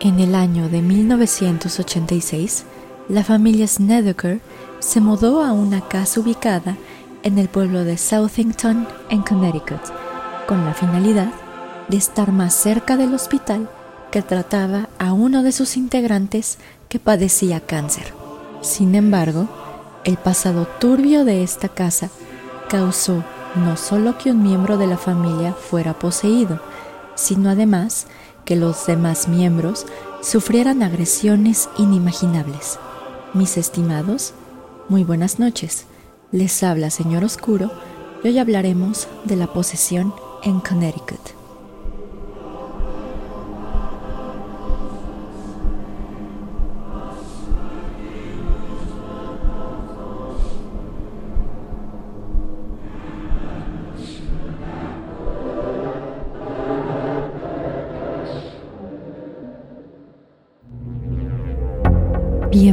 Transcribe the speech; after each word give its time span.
En 0.00 0.20
el 0.20 0.36
año 0.36 0.68
de 0.68 0.80
1986, 0.80 2.64
la 3.08 3.24
familia 3.24 3.66
Snedeker 3.66 4.40
se 4.78 5.00
mudó 5.00 5.42
a 5.42 5.52
una 5.52 5.80
casa 5.80 6.20
ubicada 6.20 6.76
en 7.24 7.36
el 7.36 7.48
pueblo 7.48 7.82
de 7.82 7.98
Southington, 7.98 8.86
en 9.10 9.22
Connecticut, 9.22 9.80
con 10.46 10.64
la 10.64 10.72
finalidad 10.72 11.32
de 11.88 11.96
estar 11.96 12.30
más 12.30 12.54
cerca 12.54 12.96
del 12.96 13.12
hospital 13.12 13.68
que 14.12 14.22
trataba 14.22 14.88
a 15.00 15.12
uno 15.12 15.42
de 15.42 15.50
sus 15.50 15.76
integrantes 15.76 16.58
que 16.88 17.00
padecía 17.00 17.58
cáncer. 17.58 18.14
Sin 18.60 18.94
embargo, 18.94 19.48
el 20.04 20.16
pasado 20.16 20.68
turbio 20.78 21.24
de 21.24 21.42
esta 21.42 21.68
casa 21.68 22.08
causó 22.68 23.24
no 23.56 23.76
solo 23.76 24.16
que 24.16 24.30
un 24.30 24.44
miembro 24.44 24.78
de 24.78 24.86
la 24.86 24.96
familia 24.96 25.54
fuera 25.54 25.98
poseído, 25.98 26.60
sino 27.16 27.50
además 27.50 28.06
que 28.48 28.56
los 28.56 28.86
demás 28.86 29.28
miembros 29.28 29.84
sufrieran 30.22 30.82
agresiones 30.82 31.68
inimaginables. 31.76 32.78
Mis 33.34 33.58
estimados, 33.58 34.32
muy 34.88 35.04
buenas 35.04 35.38
noches. 35.38 35.84
Les 36.32 36.62
habla 36.62 36.88
Señor 36.88 37.24
Oscuro 37.24 37.70
y 38.24 38.28
hoy 38.28 38.38
hablaremos 38.38 39.06
de 39.24 39.36
la 39.36 39.48
posesión 39.48 40.14
en 40.42 40.60
Connecticut. 40.60 41.37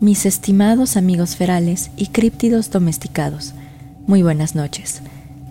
Mis 0.00 0.24
estimados 0.24 0.96
amigos 0.96 1.36
ferales 1.36 1.90
y 1.94 2.06
críptidos 2.06 2.70
domesticados, 2.70 3.52
muy 4.06 4.22
buenas 4.22 4.54
noches. 4.54 5.02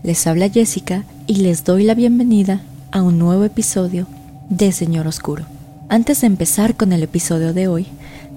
Les 0.01 0.25
habla 0.25 0.49
Jessica 0.49 1.03
y 1.27 1.35
les 1.35 1.65
doy 1.65 1.83
la 1.83 1.93
bienvenida 1.93 2.59
a 2.91 3.03
un 3.03 3.19
nuevo 3.19 3.43
episodio 3.43 4.07
de 4.49 4.71
Señor 4.71 5.05
Oscuro. 5.05 5.45
Antes 5.87 6.21
de 6.21 6.27
empezar 6.27 6.75
con 6.75 6.93
el 6.93 7.03
episodio 7.03 7.53
de 7.53 7.67
hoy, 7.67 7.85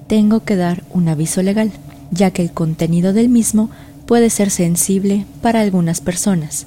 tengo 0.06 0.41
que 0.41 0.54
dar 0.54 0.84
un 0.91 1.08
aviso 1.08 1.41
legal, 1.41 1.72
ya 2.10 2.30
que 2.30 2.42
el 2.42 2.52
contenido 2.52 3.14
del 3.14 3.30
mismo 3.30 3.70
puede 4.04 4.28
ser 4.28 4.50
sensible 4.50 5.24
para 5.41 5.62
algunas 5.62 6.02
personas, 6.02 6.66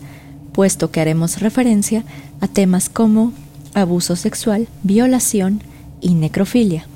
puesto 0.54 0.90
que 0.90 1.02
haremos 1.02 1.40
referencia 1.40 2.04
a 2.42 2.48
temas 2.48 2.90
como 2.90 3.32
abuso 3.76 4.16
sexual, 4.16 4.68
violación 4.82 5.62
y 6.02 6.16
necrofilia, 6.16 6.88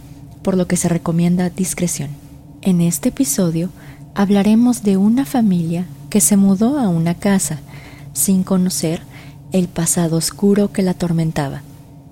por 0.41 0.57
lo 0.57 0.66
que 0.66 0.78
se 0.78 0.90
recomienda 0.90 1.51
discreción. 1.51 2.19
En 2.62 2.81
este 2.81 3.09
episodio 3.09 3.70
hablaremos 4.16 4.84
de 4.84 4.97
una 4.97 5.25
familia 5.25 5.86
que 6.09 6.20
se 6.20 6.36
mudó 6.36 6.78
a 6.78 6.90
una 6.90 7.14
casa 7.14 7.59
sin 8.12 8.44
conocer 8.44 9.02
el 9.53 9.70
pasado 9.70 10.18
oscuro 10.18 10.74
que 10.74 10.81
la 10.81 10.92
atormentaba. 10.92 11.62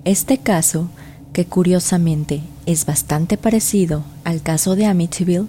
Este 0.06 0.38
caso, 0.38 0.88
que 1.34 1.46
curiosamente 1.46 2.44
es 2.66 2.86
bastante 2.86 3.38
parecido 3.38 4.04
al 4.24 4.42
caso 4.42 4.78
de 4.78 4.86
Amityville, 4.86 5.48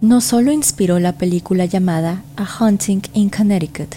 no 0.00 0.20
solo 0.20 0.52
inspiró 0.52 1.00
la 1.00 1.18
película 1.18 1.64
llamada 1.64 2.22
A 2.36 2.46
Hunting 2.60 3.02
in 3.14 3.30
Connecticut, 3.30 3.96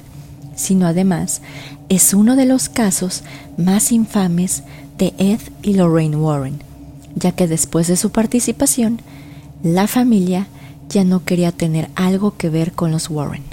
sino 0.56 0.88
además 0.88 1.42
es 1.90 2.16
uno 2.16 2.36
de 2.36 2.46
los 2.46 2.70
casos 2.70 3.24
más 3.58 3.92
infames 3.92 4.64
de 4.98 5.14
Ed 5.20 5.42
y 5.62 5.76
Lorraine 5.76 6.16
Warren, 6.16 6.60
ya 7.14 7.34
que 7.34 7.48
después 7.48 7.88
de 7.88 7.98
su 7.98 8.10
participación, 8.10 9.00
la 9.64 9.88
familia 9.88 10.48
ya 10.88 11.04
no 11.04 11.26
quería 11.26 11.52
tener 11.52 11.90
algo 11.96 12.38
que 12.38 12.50
ver 12.50 12.72
con 12.72 12.92
los 12.92 13.10
Warren. 13.10 13.44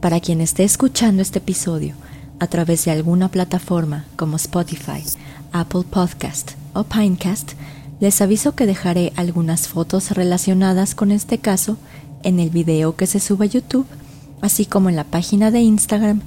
Para 0.00 0.20
quien 0.20 0.40
esté 0.40 0.62
escuchando 0.64 1.22
este 1.22 1.38
episodio 1.38 1.94
a 2.38 2.46
través 2.46 2.84
de 2.84 2.92
alguna 2.92 3.28
plataforma 3.28 4.04
como 4.16 4.36
Spotify, 4.36 5.02
Apple 5.52 5.82
Podcast 5.90 6.52
o 6.72 6.84
Pinecast, 6.84 7.52
les 8.00 8.20
aviso 8.20 8.54
que 8.54 8.66
dejaré 8.66 9.12
algunas 9.16 9.66
fotos 9.66 10.12
relacionadas 10.12 10.94
con 10.94 11.10
este 11.10 11.38
caso 11.38 11.76
en 12.22 12.38
el 12.38 12.50
video 12.50 12.94
que 12.94 13.08
se 13.08 13.18
sube 13.18 13.46
a 13.46 13.48
YouTube, 13.48 13.86
así 14.40 14.66
como 14.66 14.88
en 14.88 14.94
la 14.94 15.04
página 15.04 15.50
de 15.50 15.60
Instagram 15.60 16.20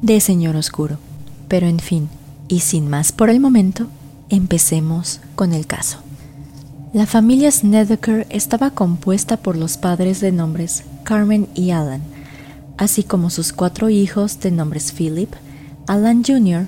de 0.00 0.20
Señor 0.20 0.56
Oscuro. 0.56 0.98
Pero 1.46 1.68
en 1.68 1.78
fin, 1.78 2.08
y 2.48 2.60
sin 2.60 2.88
más 2.88 3.12
por 3.12 3.30
el 3.30 3.38
momento, 3.38 3.86
empecemos 4.30 5.20
con 5.36 5.52
el 5.52 5.68
caso. 5.68 5.98
La 6.92 7.06
familia 7.06 7.50
Snedeker 7.50 8.26
estaba 8.28 8.68
compuesta 8.68 9.38
por 9.38 9.56
los 9.56 9.78
padres 9.78 10.20
de 10.20 10.30
nombres 10.30 10.84
Carmen 11.04 11.48
y 11.54 11.70
Alan, 11.70 12.02
así 12.76 13.02
como 13.02 13.30
sus 13.30 13.54
cuatro 13.54 13.88
hijos 13.88 14.40
de 14.40 14.50
nombres 14.50 14.92
Philip, 14.92 15.30
Alan 15.86 16.22
Jr., 16.22 16.66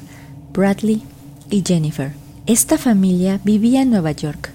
Bradley 0.55 1.03
y 1.51 1.63
Jennifer. 1.63 2.13
Esta 2.47 2.79
familia 2.79 3.39
vivía 3.45 3.83
en 3.83 3.91
Nueva 3.91 4.13
York 4.13 4.51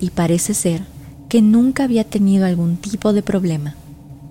y 0.00 0.10
parece 0.10 0.52
ser 0.52 0.82
que 1.30 1.40
nunca 1.40 1.84
había 1.84 2.04
tenido 2.04 2.44
algún 2.44 2.76
tipo 2.76 3.14
de 3.14 3.22
problema, 3.22 3.76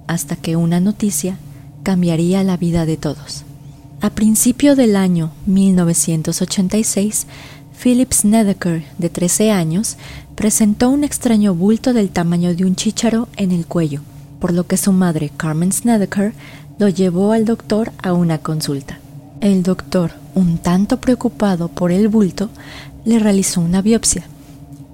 hasta 0.05 0.35
que 0.35 0.55
una 0.55 0.79
noticia 0.79 1.39
cambiaría 1.81 2.43
la 2.43 2.57
vida 2.57 2.85
de 2.85 2.97
todos. 2.97 3.43
A 4.01 4.11
principio 4.11 4.75
del 4.75 4.95
año 4.95 5.31
1986, 5.47 7.25
Philip 7.81 8.11
Snedeker, 8.11 8.83
de 8.97 9.09
13 9.09 9.51
años, 9.51 9.95
presentó 10.35 10.89
un 10.89 11.05
extraño 11.05 11.55
bulto 11.55 11.93
del 11.93 12.09
tamaño 12.09 12.53
de 12.53 12.65
un 12.65 12.75
chícharo 12.75 13.29
en 13.37 13.53
el 13.53 13.65
cuello, 13.65 14.01
por 14.41 14.53
lo 14.53 14.67
que 14.67 14.75
su 14.75 14.91
madre, 14.91 15.31
Carmen 15.37 15.71
Snedeker, 15.71 16.33
lo 16.77 16.89
llevó 16.89 17.31
al 17.31 17.45
doctor 17.45 17.93
a 18.03 18.11
una 18.11 18.39
consulta. 18.39 18.99
El 19.39 19.63
doctor, 19.63 20.11
un 20.35 20.57
tanto 20.57 20.99
preocupado 20.99 21.69
por 21.69 21.93
el 21.93 22.09
bulto, 22.09 22.49
le 23.05 23.17
realizó 23.17 23.61
una 23.61 23.81
biopsia, 23.81 24.25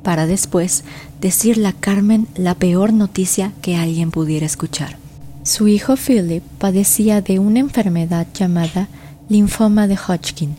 para 0.03 0.27
después 0.27 0.83
decirle 1.21 1.67
a 1.67 1.73
Carmen 1.73 2.27
la 2.35 2.53
peor 2.53 2.93
noticia 2.93 3.51
que 3.63 3.75
alguien 3.75 4.11
pudiera 4.11 4.45
escuchar. 4.45 4.97
Su 5.41 5.67
hijo 5.67 5.95
Philip 5.95 6.43
padecía 6.59 7.21
de 7.21 7.39
una 7.39 7.59
enfermedad 7.61 8.27
llamada 8.31 8.89
linfoma 9.27 9.87
de 9.87 9.97
Hodgkin, 9.97 10.55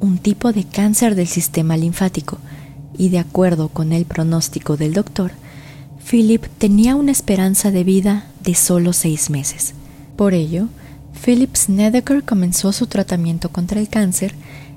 un 0.00 0.18
tipo 0.18 0.52
de 0.52 0.64
cáncer 0.64 1.14
del 1.14 1.26
sistema 1.26 1.76
linfático, 1.76 2.38
y 2.98 3.10
de 3.10 3.18
acuerdo 3.18 3.68
con 3.68 3.92
el 3.92 4.04
pronóstico 4.04 4.76
del 4.76 4.94
doctor, 4.94 5.32
Philip 6.08 6.46
tenía 6.58 6.94
una 6.94 7.12
esperanza 7.12 7.70
de 7.70 7.84
vida 7.84 8.26
de 8.42 8.54
solo 8.54 8.92
seis 8.92 9.28
meses. 9.28 9.74
Por 10.16 10.34
ello, 10.34 10.68
Philip 11.24 11.56
Snedeker 11.56 12.22
comenzó 12.22 12.72
su 12.72 12.86
tratamiento 12.86 13.48
contra 13.50 13.80
el 13.80 13.88
cáncer 13.88 14.34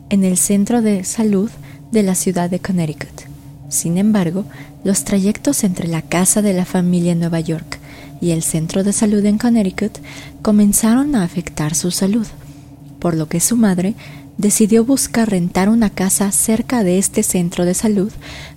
en 0.10 0.24
el 0.24 0.38
centro 0.38 0.82
de 0.82 1.04
salud 1.04 1.52
de 1.92 2.04
la 2.04 2.16
ciudad 2.16 2.50
de 2.50 2.60
Connecticut. 2.60 3.30
Sin 3.70 3.98
embargo, 3.98 4.46
los 4.84 5.04
trayectos 5.04 5.64
entre 5.64 5.88
la 5.88 6.02
casa 6.02 6.42
de 6.42 6.54
la 6.54 6.66
familia 6.66 7.12
en 7.12 7.20
Nueva 7.20 7.40
York 7.40 7.78
y 8.22 8.32
el 8.32 8.42
centro 8.42 8.84
de 8.84 8.94
salud 8.94 9.24
en 9.26 9.38
Connecticut 9.38 10.00
comenzaron 10.42 11.16
a 11.16 11.24
afectar 11.24 11.76
su 11.76 11.92
salud, 11.92 12.26
por 13.00 13.16
lo 13.16 13.28
que 13.28 13.40
su 13.40 13.56
madre 13.56 13.94
decidió 14.40 14.86
buscar 14.86 15.30
rentar 15.30 15.68
una 15.68 15.90
casa 15.90 16.32
cerca 16.32 16.84
de 16.86 16.98
este 16.98 17.24
centro 17.24 17.66
de 17.66 17.74
salud 17.74 18.12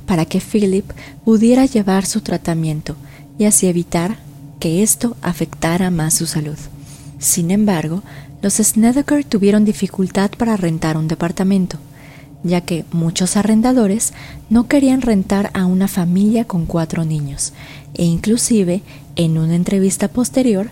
para 0.07 0.25
que 0.25 0.41
Philip 0.41 0.89
pudiera 1.25 1.67
llevar 1.67 2.07
su 2.07 2.21
tratamiento 2.21 2.97
y 3.37 3.45
así 3.45 3.67
evitar 3.67 4.17
que 4.61 4.85
esto 4.85 5.17
afectara 5.23 5.91
más 5.91 6.15
su 6.15 6.27
salud. 6.27 6.57
Sin 7.19 7.51
embargo, 7.51 8.03
los 8.43 8.55
Snedeker 8.55 9.25
tuvieron 9.25 9.65
dificultad 9.65 10.31
para 10.31 10.57
rentar 10.57 10.97
un 10.97 11.09
departamento, 11.09 11.79
ya 12.45 12.61
que 12.61 12.85
muchos 12.93 13.37
arrendadores 13.37 14.13
no 14.51 14.69
querían 14.69 15.03
rentar 15.03 15.51
a 15.53 15.67
una 15.67 15.89
familia 15.89 16.45
con 16.45 16.65
cuatro 16.65 17.05
niños, 17.05 17.53
e 17.95 18.05
inclusive 18.05 18.83
en 19.17 19.37
una 19.37 19.57
entrevista 19.57 20.07
posterior, 20.07 20.71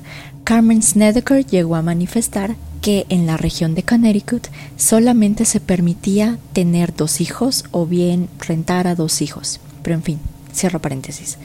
Carmen 0.51 0.83
Snedeker 0.83 1.47
llegó 1.47 1.77
a 1.77 1.83
manifestar 1.83 2.57
que 2.83 3.07
en 3.09 3.25
la 3.25 3.37
región 3.37 3.77
de 3.77 3.85
Connecticut 3.85 4.49
solamente 4.77 5.45
se 5.45 5.61
permitía 5.61 6.41
tener 6.53 6.93
dos 6.93 7.21
hijos 7.21 7.67
o 7.71 7.87
bien 7.87 8.29
rentar 8.41 8.89
a 8.89 8.97
dos 8.97 9.23
hijos. 9.23 9.61
Pero 9.85 9.95
en 9.95 10.03
fin, 10.03 10.19
cierro 10.53 10.81
paréntesis. 10.81 11.39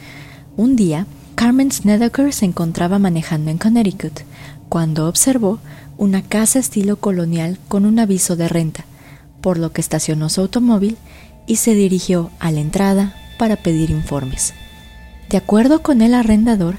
Un 0.58 0.76
día, 0.76 1.06
Carmen 1.36 1.72
Snedeker 1.72 2.34
se 2.34 2.46
encontraba 2.46 2.98
manejando 2.98 3.52
en 3.52 3.60
Connecticut 3.60 4.22
cuando 4.70 5.08
observó 5.08 5.60
una 6.00 6.24
casa 6.24 6.58
estilo 6.58 6.96
colonial 6.96 7.60
con 7.68 7.86
un 7.86 8.00
aviso 8.00 8.36
de 8.36 8.48
renta, 8.48 8.86
por 9.40 9.60
lo 9.60 9.72
que 9.72 9.82
estacionó 9.82 10.30
su 10.30 10.42
automóvil 10.42 10.98
y 11.46 11.58
se 11.58 11.76
dirigió 11.76 12.32
a 12.40 12.50
la 12.50 12.62
entrada 12.62 13.14
para 13.38 13.56
pedir 13.56 13.92
informes. 13.92 14.56
De 15.30 15.38
acuerdo 15.38 15.84
con 15.84 16.02
el 16.02 16.16
arrendador, 16.16 16.78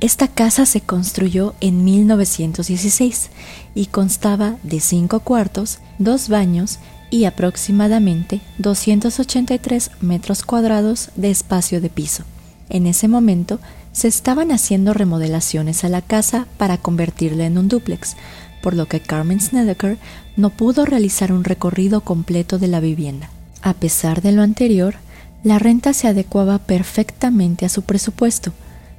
esta 0.00 0.28
casa 0.28 0.64
se 0.64 0.80
construyó 0.80 1.54
en 1.60 1.84
1916 1.84 3.30
y 3.74 3.86
constaba 3.86 4.56
de 4.62 4.78
cinco 4.78 5.20
cuartos, 5.20 5.80
dos 5.98 6.28
baños 6.28 6.78
y 7.10 7.24
aproximadamente 7.24 8.40
283 8.58 9.90
metros 10.00 10.44
cuadrados 10.44 11.10
de 11.16 11.30
espacio 11.30 11.80
de 11.80 11.90
piso. 11.90 12.22
En 12.68 12.86
ese 12.86 13.08
momento 13.08 13.58
se 13.92 14.06
estaban 14.06 14.52
haciendo 14.52 14.94
remodelaciones 14.94 15.82
a 15.82 15.88
la 15.88 16.02
casa 16.02 16.46
para 16.58 16.76
convertirla 16.76 17.46
en 17.46 17.58
un 17.58 17.68
dúplex, 17.68 18.16
por 18.62 18.74
lo 18.74 18.86
que 18.86 19.00
Carmen 19.00 19.40
Snedeker 19.40 19.98
no 20.36 20.50
pudo 20.50 20.84
realizar 20.84 21.32
un 21.32 21.42
recorrido 21.42 22.02
completo 22.02 22.58
de 22.58 22.68
la 22.68 22.78
vivienda. 22.78 23.30
A 23.62 23.74
pesar 23.74 24.22
de 24.22 24.30
lo 24.30 24.42
anterior, 24.42 24.96
la 25.42 25.58
renta 25.58 25.92
se 25.92 26.06
adecuaba 26.06 26.58
perfectamente 26.58 27.64
a 27.64 27.68
su 27.68 27.82
presupuesto, 27.82 28.52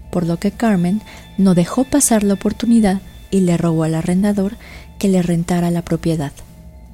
por 0.10 0.26
lo 0.26 0.38
que 0.38 0.52
Carmen 0.52 1.02
no 1.38 1.56
dejó 1.56 1.84
pasar 1.84 2.24
la 2.24 2.36
oportunidad 2.36 3.02
y 3.32 3.42
le 3.42 3.58
rogó 3.58 3.84
al 3.84 3.96
arrendador 3.96 4.58
que 4.98 5.08
le 5.08 5.22
rentara 5.22 5.72
la 5.72 5.82
propiedad, 5.82 6.32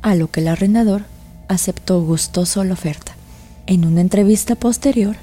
a 0.02 0.16
lo 0.16 0.30
que 0.30 0.42
el 0.42 0.48
arrendador 0.48 1.04
aceptó 1.48 2.02
gustoso 2.02 2.64
la 2.64 2.74
oferta. 2.74 3.14
En 3.68 3.86
una 3.86 4.02
entrevista 4.02 4.56
posterior, 4.56 5.16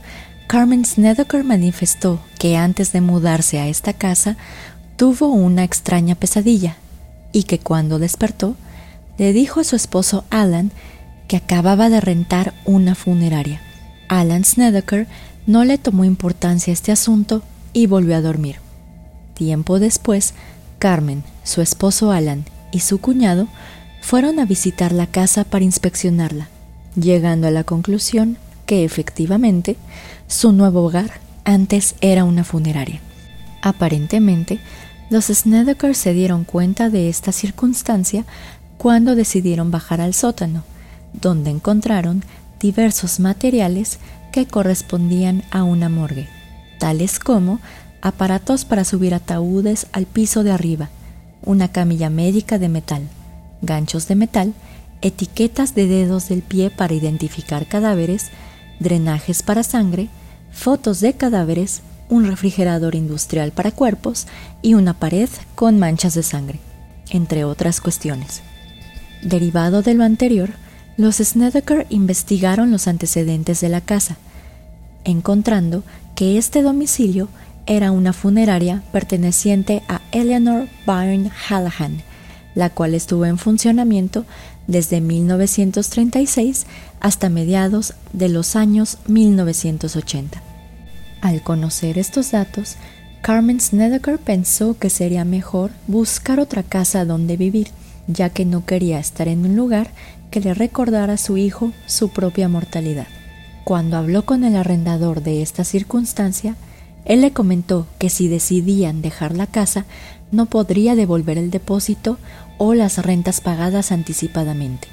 Carmen 0.47 0.85
Snedeker 0.85 1.45
manifestó 1.45 2.21
que 2.39 2.57
antes 2.57 2.93
de 2.93 3.01
mudarse 3.01 3.61
a 3.61 3.69
esta 3.69 3.93
casa 3.93 4.37
tuvo 4.97 5.29
una 5.29 5.65
extraña 5.65 6.15
pesadilla 6.15 6.77
y 7.33 7.45
que 7.45 7.59
cuando 7.59 7.99
despertó 7.99 8.57
le 9.19 9.33
dijo 9.33 9.61
a 9.61 9.65
su 9.65 9.77
esposo 9.77 10.25
Alan 10.31 10.73
que 11.29 11.37
acababa 11.37 11.89
de 11.89 12.01
rentar 12.01 12.53
una 12.65 12.95
funeraria. 12.95 13.61
Alan 14.09 14.45
Snedeker 14.45 15.07
no 15.47 15.65
le 15.65 15.79
tomó 15.79 16.05
importancia 16.05 16.73
a 16.73 16.75
este 16.75 16.93
asunto 16.93 17.43
y 17.73 17.87
volvió 17.87 18.17
a 18.17 18.21
dormir. 18.21 18.57
Tiempo 19.35 19.79
después, 19.79 20.35
Carmen, 20.79 21.23
su 21.45 21.61
esposo 21.61 22.13
Alan 22.13 22.45
y 22.71 22.81
su 22.81 23.01
cuñado 23.01 23.49
fueron 24.01 24.39
a 24.39 24.47
visitar 24.47 24.93
la 24.93 25.07
casa 25.07 25.45
para 25.45 25.65
inspeccionarla, 25.65 26.49
llegando 26.97 27.47
a 27.47 27.51
la 27.51 27.65
conclusión 27.65 28.37
que 28.67 28.85
efectivamente 28.85 29.77
su 30.27 30.53
nuevo 30.53 30.85
hogar 30.85 31.21
antes 31.45 31.95
era 32.01 32.25
una 32.25 32.45
funeraria. 32.45 33.01
Aparentemente, 33.63 34.61
los 35.11 35.27
Snedeker 35.27 35.95
se 35.95 36.15
dieron 36.15 36.45
cuenta 36.45 36.91
de 36.91 37.09
esta 37.09 37.33
circunstancia 37.33 38.25
cuando 38.79 39.15
decidieron 39.15 39.71
bajar 39.71 40.01
al 40.01 40.15
sótano, 40.15 40.65
donde 41.13 41.51
encontraron 41.51 42.25
diversos 42.59 43.21
materiales 43.21 43.99
que 44.33 44.47
correspondían 44.47 45.45
a 45.51 45.63
una 45.63 45.89
morgue 45.89 46.29
tales 46.83 47.21
como 47.21 47.61
aparatos 48.01 48.65
para 48.65 48.83
subir 48.83 49.15
ataúdes 49.15 49.87
al 49.93 50.05
piso 50.05 50.43
de 50.43 50.51
arriba, 50.51 50.89
una 51.45 51.69
camilla 51.69 52.11
médica 52.11 52.59
de 52.59 52.69
metal, 52.69 53.03
ganchos 53.61 54.09
de 54.09 54.17
metal, 54.17 54.53
etiquetas 55.01 55.77
de 55.77 55.87
dedos 55.87 56.29
del 56.29 56.43
pie 56.43 56.71
para 56.71 56.93
identificar 56.93 57.69
cadáveres, 57.69 58.31
drenajes 58.81 59.45
para 59.45 59.63
sangre, 59.63 60.09
fotos 60.51 60.99
de 60.99 61.13
cadáveres, 61.13 61.83
un 62.09 62.27
refrigerador 62.27 62.97
industrial 62.97 63.53
para 63.53 63.71
cuerpos 63.71 64.27
y 64.61 64.75
una 64.75 64.93
pared 64.93 65.29
con 65.55 65.79
manchas 65.79 66.15
de 66.15 66.25
sangre, 66.25 66.59
entre 67.11 67.45
otras 67.45 67.81
cuestiones. 67.81 68.43
Derivado 69.23 69.83
de 69.83 69.95
lo 69.95 70.03
anterior, 70.03 70.51
los 70.97 71.19
Snedeker 71.19 71.87
investigaron 71.91 72.73
los 72.73 72.89
antecedentes 72.89 73.61
de 73.61 73.69
la 73.69 73.81
casa, 73.83 74.17
encontrando 75.05 75.83
que 76.15 76.39
este 76.39 76.63
domicilio 76.63 77.29
era 77.67 77.93
una 77.93 78.13
funeraria 78.13 78.83
perteneciente 78.93 79.83
a 79.89 80.01
Eleanor 80.11 80.69
Byrne 80.87 81.31
Hallahan, 81.49 82.03
la 82.55 82.71
cual 82.71 82.95
estuvo 82.95 83.25
en 83.25 83.39
funcionamiento 83.39 84.25
desde 84.67 85.01
1936 85.01 86.67
hasta 87.01 87.29
mediados 87.29 87.95
de 88.13 88.29
los 88.29 88.57
años 88.57 88.99
1980. 89.07 90.43
Al 91.21 91.43
conocer 91.43 91.99
estos 91.99 92.33
datos, 92.33 92.77
Carmen 93.23 93.61
Snedeker 93.61 94.19
pensó 94.19 94.77
que 94.77 94.91
sería 94.91 95.25
mejor 95.25 95.71
buscar 95.87 96.41
otra 96.41 96.65
casa 96.65 97.05
donde 97.05 97.37
vivir, 97.37 97.69
ya 98.09 98.31
que 98.31 98.45
no 98.45 98.67
quería 98.67 98.99
estar 98.99 99.29
en 99.29 99.47
un 99.47 99.57
lugar 99.57 99.91
que 100.31 100.41
le 100.41 100.55
recordara 100.55 101.15
a 101.15 101.19
su 101.19 101.37
hijo 101.37 101.73
su 101.87 102.09
propia 102.09 102.49
mortalidad. 102.49 103.07
Cuando 103.65 103.97
habló 103.97 104.25
con 104.25 104.45
el 104.45 104.57
arrendador 104.57 105.23
de 105.23 105.43
esta 105.43 105.65
circunstancia, 105.65 106.57
él 107.05 107.21
le 107.21 107.33
comentó 107.33 107.87
que 107.99 108.11
si 108.11 108.29
decidían 108.29 109.03
dejar 109.03 109.37
la 109.37 109.47
casa, 109.47 109.85
no 110.31 110.47
podría 110.47 110.95
devolver 110.95 111.39
el 111.39 111.51
depósito 111.51 112.19
o 112.59 112.75
las 112.75 112.99
rentas 112.99 113.41
pagadas 113.41 113.93
anticipadamente. 113.93 114.89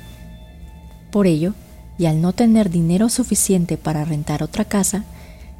Por 1.11 1.27
ello, 1.27 1.53
y 1.97 2.05
al 2.05 2.21
no 2.21 2.33
tener 2.33 2.69
dinero 2.69 3.09
suficiente 3.09 3.77
para 3.77 4.05
rentar 4.05 4.43
otra 4.43 4.65
casa, 4.65 5.03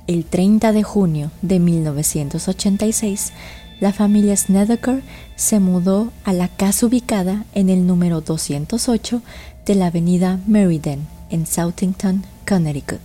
el 0.07 0.25
30 0.25 0.71
de 0.71 0.83
junio 0.83 1.31
de 1.41 1.59
1986, 1.59 3.33
la 3.79 3.94
familia 3.94 4.35
Snedeker 4.35 5.01
se 5.35 5.59
mudó 5.59 6.11
a 6.23 6.33
la 6.33 6.47
casa 6.47 6.85
ubicada 6.85 7.45
en 7.53 7.69
el 7.69 7.88
número 7.88 8.21
208 8.21 9.21
de 9.65 9.75
la 9.75 9.88
avenida 9.88 10.39
Meriden, 10.47 11.07
en 11.30 11.46
Southington, 11.46 12.24
Connecticut, 12.48 13.02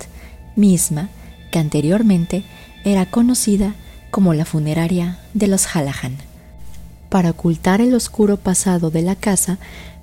misma 0.56 1.09
que 1.50 1.59
anteriormente 1.59 2.44
era 2.85 3.06
conocida 3.06 3.75
como 4.11 4.35
la 4.35 4.44
funeraria 4.44 5.19
de 5.33 5.49
los 5.49 5.66
Hallahan. 5.66 6.16
Para 7.09 7.31
ocultar 7.31 7.81
el 7.81 7.95
oscuro 7.95 8.37
pasado 8.37 8.90
de 8.90 9.02
la 9.02 9.16
casa, 9.16 9.59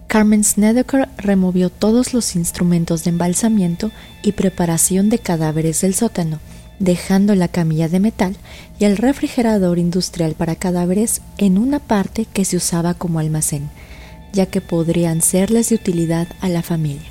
Carmen 0.08 0.44
Snedeker 0.44 1.08
removió 1.18 1.70
todos 1.70 2.14
los 2.14 2.36
instrumentos 2.36 3.04
de 3.04 3.12
embalsamiento 3.12 3.92
y 4.24 4.34
preparación 4.34 5.10
de 5.10 5.20
cadáveres 5.20 5.82
del 5.82 5.94
sótano, 5.94 6.40
dejando 6.80 7.36
la 7.36 7.48
camilla 7.48 7.88
de 7.88 8.00
metal 8.00 8.36
y 8.80 8.86
el 8.86 8.98
refrigerador 8.98 9.80
industrial 9.80 10.34
para 10.34 10.56
cadáveres 10.56 11.22
en 11.38 11.58
una 11.58 11.80
parte 11.80 12.26
que 12.26 12.44
se 12.44 12.58
usaba 12.58 12.94
como 12.94 13.20
almacén, 13.20 13.70
ya 14.34 14.46
que 14.46 14.60
podrían 14.60 15.22
serles 15.22 15.70
de 15.70 15.76
utilidad 15.76 16.28
a 16.42 16.50
la 16.50 16.62
familia. 16.62 17.10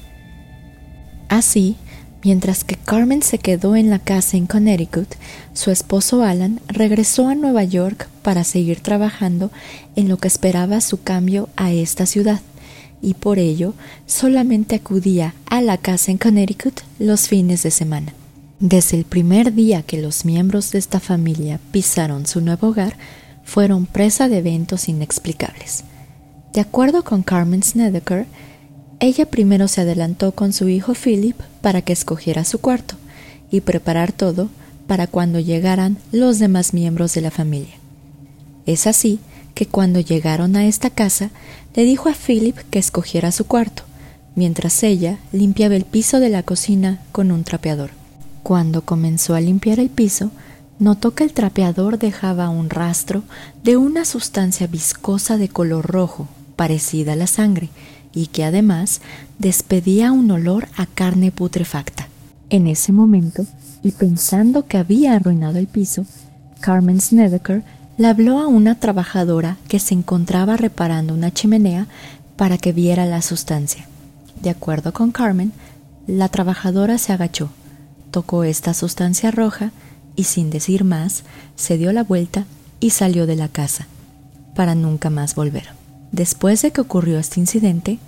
Así, 1.31 1.77
Mientras 2.23 2.65
que 2.65 2.77
Carmen 2.77 3.23
se 3.23 3.39
quedó 3.39 3.77
en 3.77 3.89
la 3.89 3.99
casa 3.99 4.37
en 4.37 4.47
Connecticut, 4.47 5.09
su 5.55 5.71
esposo 5.71 6.23
Alan 6.23 6.61
regresó 6.69 7.29
a 7.29 7.35
Nueva 7.35 7.65
York 7.65 8.09
para 8.23 8.45
seguir 8.45 8.81
trabajando 8.81 9.51
en 9.97 10.09
lo 10.09 10.19
que 10.19 10.29
esperaba 10.29 10.83
su 10.83 11.03
cambio 11.03 11.49
a 11.57 11.73
esta 11.73 12.05
ciudad, 12.05 12.43
y 13.01 13.15
por 13.15 13.39
ello 13.39 13.73
solamente 14.05 14.77
acudía 14.77 15.35
a 15.47 15.63
la 15.63 15.79
casa 15.79 16.11
en 16.11 16.19
Connecticut 16.19 16.83
los 16.99 17.27
fines 17.27 17.63
de 17.63 17.71
semana. 17.71 18.13
Desde 18.59 18.99
el 18.99 19.05
primer 19.05 19.55
día 19.55 19.83
que 19.83 20.03
los 20.03 20.27
miembros 20.27 20.73
de 20.73 20.79
esta 20.79 21.01
familia 21.01 21.59
pisaron 21.73 22.27
su 22.27 22.43
nuevo 22.43 22.69
hogar, 22.69 22.99
fueron 23.45 23.87
presa 23.87 24.29
de 24.29 24.39
eventos 24.39 24.91
inexplicables. 24.91 25.85
De 26.53 26.61
acuerdo 26.61 27.03
con 27.03 27.23
Carmen 27.23 27.63
Snedeker, 27.63 28.27
ella 29.01 29.27
primero 29.27 29.67
se 29.67 29.81
adelantó 29.81 30.33
con 30.33 30.53
su 30.53 30.69
hijo 30.69 30.93
Philip 30.95 31.37
para 31.63 31.83
que 31.83 31.93
escogiera 31.93 32.45
su 32.45 32.61
cuarto 32.61 32.97
y 33.51 33.63
preparar 33.63 34.13
todo 34.13 34.51
para 34.87 35.07
cuando 35.07 35.41
llegaran 35.41 35.97
los 36.13 36.39
demás 36.39 36.75
miembros 36.75 37.15
de 37.15 37.23
la 37.23 37.31
familia. 37.31 37.75
Es 38.67 38.87
así 38.87 39.19
que 39.55 39.67
cuando 39.67 40.01
llegaron 40.01 40.55
a 40.55 40.67
esta 40.67 40.91
casa 40.91 41.31
le 41.75 41.85
dijo 41.85 42.09
a 42.09 42.15
Philip 42.15 42.57
que 42.71 42.79
escogiera 42.79 43.33
su 43.33 43.47
cuarto, 43.47 43.85
mientras 44.35 44.83
ella 44.83 45.19
limpiaba 45.33 45.77
el 45.77 45.85
piso 45.85 46.21
de 46.21 46.29
la 46.29 46.43
cocina 46.43 47.01
con 47.11 47.33
un 47.33 47.45
trapeador. 47.45 47.91
Cuando 48.43 48.83
comenzó 48.83 49.35
a 49.35 49.41
limpiar 49.41 49.81
el 49.81 49.89
piso, 49.89 50.31
notó 50.79 51.15
que 51.15 51.25
el 51.25 51.33
trapeador 51.33 51.99
dejaba 51.99 52.49
un 52.49 52.71
rastro 52.71 53.23
de 53.63 53.77
una 53.77 54.05
sustancia 54.05 54.67
viscosa 54.67 55.37
de 55.37 55.49
color 55.49 55.87
rojo, 55.87 56.29
parecida 56.57 57.13
a 57.13 57.17
la 57.17 57.27
sangre, 57.27 57.71
y 58.15 58.27
que 58.27 58.45
además 58.45 59.01
despedía 59.39 60.13
un 60.13 60.31
olor 60.31 60.69
a 60.77 60.87
carne 60.87 61.31
putrefacta. 61.33 62.09
En 62.49 62.67
ese 62.67 62.93
momento, 62.93 63.47
y 63.83 63.93
pensando 63.93 64.67
que 64.67 64.79
había 64.79 65.15
arruinado 65.15 65.59
el 65.59 65.67
piso, 65.67 66.05
Carmen 66.61 67.01
Snedeker 67.01 67.63
le 67.97 68.09
habló 68.09 68.39
a 68.39 68.47
una 68.47 68.75
trabajadora 68.75 69.57
que 69.69 69.79
se 69.79 69.95
encontraba 69.95 70.57
reparando 70.57 71.15
una 71.15 71.31
chimenea 71.31 71.87
para 72.37 72.59
que 72.59 72.73
viera 72.73 73.07
la 73.07 73.23
sustancia. 73.23 73.87
De 74.43 74.51
acuerdo 74.51 74.93
con 74.93 75.13
Carmen, 75.13 75.53
la 76.07 76.29
trabajadora 76.29 76.99
se 76.99 77.13
agachó, 77.13 77.51
tocó 78.11 78.45
esta 78.45 78.75
sustancia 78.75 79.31
roja 79.31 79.73
y 80.17 80.25
sin 80.25 80.51
decir 80.51 80.85
más, 80.85 81.25
se 81.57 81.79
dio 81.79 81.93
la 81.93 82.03
vuelta 82.03 82.45
y 82.81 82.91
salió 82.91 83.27
de 83.27 83.37
la 83.37 83.49
casa, 83.49 83.87
para 84.55 84.75
nunca 84.75 85.11
más 85.11 85.35
volver. 85.35 85.80
Después 86.13 86.63
de 86.63 86.73
que 86.73 86.81
ocurrió 86.81 87.19
este 87.19 87.41
incidente, 87.41 87.99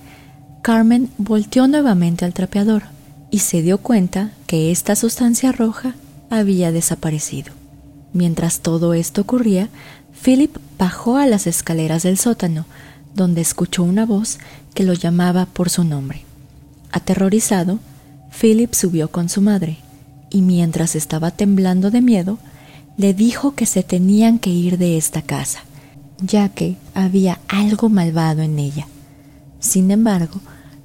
Carmen 0.62 1.10
volteó 1.18 1.66
nuevamente 1.68 2.24
al 2.24 2.34
trapeador 2.34 2.84
y 3.30 3.40
se 3.40 3.62
dio 3.62 3.78
cuenta 3.78 4.32
que 4.46 4.70
esta 4.70 4.94
sustancia 4.96 5.52
roja 5.52 5.94
había 6.30 6.72
desaparecido. 6.72 7.52
Mientras 8.12 8.60
todo 8.60 8.94
esto 8.94 9.22
ocurría, 9.22 9.70
Philip 10.22 10.56
bajó 10.78 11.16
a 11.16 11.26
las 11.26 11.46
escaleras 11.46 12.02
del 12.02 12.18
sótano, 12.18 12.66
donde 13.14 13.40
escuchó 13.40 13.82
una 13.82 14.06
voz 14.06 14.38
que 14.74 14.84
lo 14.84 14.92
llamaba 14.92 15.46
por 15.46 15.70
su 15.70 15.84
nombre. 15.84 16.24
Aterrorizado, 16.90 17.78
Philip 18.38 18.72
subió 18.74 19.10
con 19.10 19.28
su 19.28 19.40
madre, 19.40 19.78
y 20.30 20.42
mientras 20.42 20.94
estaba 20.94 21.30
temblando 21.30 21.90
de 21.90 22.00
miedo, 22.00 22.38
le 22.96 23.14
dijo 23.14 23.54
que 23.54 23.66
se 23.66 23.82
tenían 23.82 24.38
que 24.38 24.50
ir 24.50 24.78
de 24.78 24.96
esta 24.96 25.22
casa, 25.22 25.60
ya 26.20 26.48
que 26.48 26.76
había 26.94 27.40
algo 27.48 27.88
malvado 27.88 28.42
en 28.42 28.58
ella. 28.58 28.86
Sin 29.60 29.90
embargo, 29.90 30.40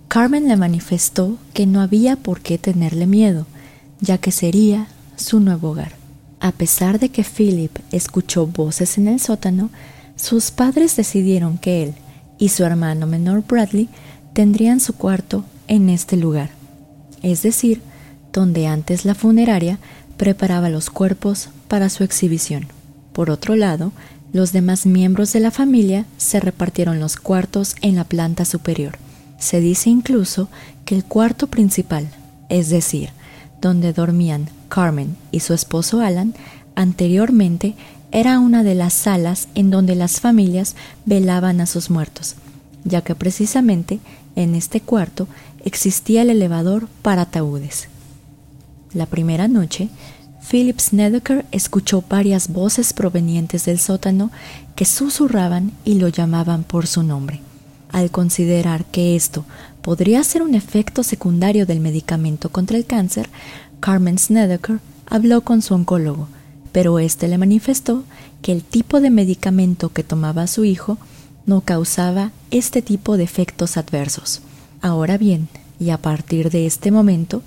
Carmen 0.08 0.48
le 0.48 0.56
manifestó 0.56 1.38
que 1.54 1.66
no 1.66 1.82
había 1.82 2.16
por 2.16 2.42
qué 2.42 2.58
tenerle 2.58 3.08
miedo, 3.08 3.46
ya 4.00 4.18
que 4.18 4.32
sería 4.32 4.88
su 5.16 5.40
nuevo 5.40 5.72
hogar. 5.72 5.94
A 6.40 6.52
pesar 6.52 7.00
de 7.00 7.10
que 7.10 7.24
Philip 7.24 7.78
escuchó 7.92 8.48
voces 8.48 8.98
en 8.98 9.08
el 9.08 9.20
sótano, 9.20 9.70
sus 10.16 10.52
padres 10.52 10.96
decidieron 10.96 11.58
que 11.58 11.84
él 11.84 11.94
y 12.38 12.50
su 12.50 12.64
hermano 12.64 13.08
menor 13.08 13.44
Bradley 13.48 13.90
tendrían 14.34 14.80
su 14.80 14.94
cuarto 14.94 15.44
en 15.68 15.90
este 15.90 16.16
lugar, 16.16 16.52
es 17.24 17.42
decir, 17.42 17.82
donde 18.32 18.68
antes 18.68 19.04
la 19.04 19.16
funeraria 19.16 19.80
preparaba 20.16 20.70
los 20.70 20.90
cuerpos 20.90 21.50
para 21.68 21.90
su 21.90 22.04
exhibición. 22.04 22.68
Por 23.14 23.32
otro 23.32 23.56
lado, 23.56 23.92
los 24.34 24.52
demás 24.52 24.86
miembros 24.86 25.34
de 25.34 25.40
la 25.40 25.52
familia 25.52 26.06
se 26.18 26.40
repartieron 26.40 27.00
los 27.00 27.16
cuartos 27.16 27.76
en 27.82 27.96
la 27.96 28.04
planta 28.04 28.46
superior. 28.46 28.98
Se 29.38 29.60
dice 29.60 29.90
incluso 29.90 30.50
que 30.86 30.96
el 30.96 31.04
cuarto 31.04 31.48
principal, 31.48 32.10
es 32.50 32.70
decir, 32.70 33.10
donde 33.62 33.94
dormían 33.94 34.50
Carmen 34.70 35.16
y 35.32 35.40
su 35.40 35.54
esposo 35.54 36.02
Alan, 36.02 36.34
anteriormente 36.76 37.76
era 38.12 38.40
una 38.40 38.64
de 38.64 38.76
las 38.76 38.94
salas 38.94 39.48
en 39.56 39.70
donde 39.70 39.96
las 39.96 40.20
familias 40.20 40.76
velaban 41.06 41.62
a 41.62 41.66
sus 41.66 41.90
muertos, 41.90 42.36
ya 42.84 43.02
que 43.02 43.16
precisamente 43.16 44.00
en 44.36 44.56
este 44.56 44.82
cuarto 44.82 45.28
existía 45.66 46.22
el 46.22 46.30
elevador 46.30 46.88
para 47.02 47.24
ataúdes. 47.24 47.90
La 48.94 49.06
primera 49.06 49.48
noche, 49.48 49.90
Philip 50.50 50.80
Snedeker 50.80 51.46
escuchó 51.52 52.04
varias 52.08 52.48
voces 52.48 52.94
provenientes 52.94 53.66
del 53.66 53.80
sótano 53.80 54.32
que 54.76 54.86
susurraban 54.86 55.74
y 55.84 55.96
lo 55.96 56.08
llamaban 56.08 56.64
por 56.64 56.88
su 56.88 57.04
nombre. 57.04 57.42
Al 57.92 58.12
considerar 58.12 58.86
que 58.86 59.16
esto 59.16 59.46
podría 59.82 60.24
ser 60.24 60.42
un 60.44 60.56
efecto 60.56 61.04
secundario 61.04 61.66
del 61.66 61.80
medicamento 61.82 62.50
contra 62.50 62.78
el 62.78 62.86
cáncer, 62.86 63.30
Carmen 63.80 64.18
Snedeker 64.18 64.80
habló 65.06 65.42
con 65.42 65.62
su 65.62 65.74
oncólogo, 65.74 66.28
pero 66.72 67.00
éste 67.00 67.28
le 67.28 67.38
manifestó 67.38 68.04
que 68.42 68.52
el 68.52 68.64
tipo 68.64 69.02
de 69.02 69.10
medicamento 69.10 69.90
que 69.90 70.04
tomaba 70.04 70.48
su 70.48 70.64
hijo 70.64 70.98
no 71.46 71.62
causaba 71.62 72.32
este 72.52 72.82
tipo 72.82 73.18
de 73.18 73.24
efectos 73.24 73.78
adversos. 73.78 74.42
Ahora 74.82 75.18
bien, 75.18 75.50
y 75.80 75.90
a 75.92 75.98
partir 75.98 76.50
de 76.50 76.66
este 76.66 76.92
momento, 76.92 77.42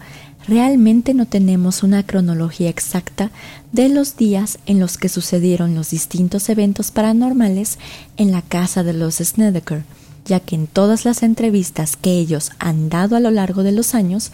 realmente 0.50 1.14
no 1.14 1.26
tenemos 1.26 1.84
una 1.84 2.04
cronología 2.04 2.68
exacta 2.68 3.30
de 3.70 3.88
los 3.88 4.16
días 4.16 4.58
en 4.66 4.80
los 4.80 4.98
que 4.98 5.08
sucedieron 5.08 5.76
los 5.76 5.90
distintos 5.90 6.48
eventos 6.48 6.90
paranormales 6.90 7.78
en 8.16 8.32
la 8.32 8.42
casa 8.42 8.82
de 8.82 8.92
los 8.92 9.14
Snedeker, 9.18 9.84
ya 10.24 10.40
que 10.40 10.56
en 10.56 10.66
todas 10.66 11.04
las 11.04 11.22
entrevistas 11.22 11.96
que 11.96 12.18
ellos 12.18 12.50
han 12.58 12.88
dado 12.88 13.14
a 13.14 13.20
lo 13.20 13.30
largo 13.30 13.62
de 13.62 13.70
los 13.70 13.94
años 13.94 14.32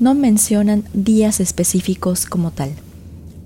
no 0.00 0.14
mencionan 0.14 0.82
días 0.94 1.38
específicos 1.38 2.26
como 2.26 2.50
tal. 2.50 2.72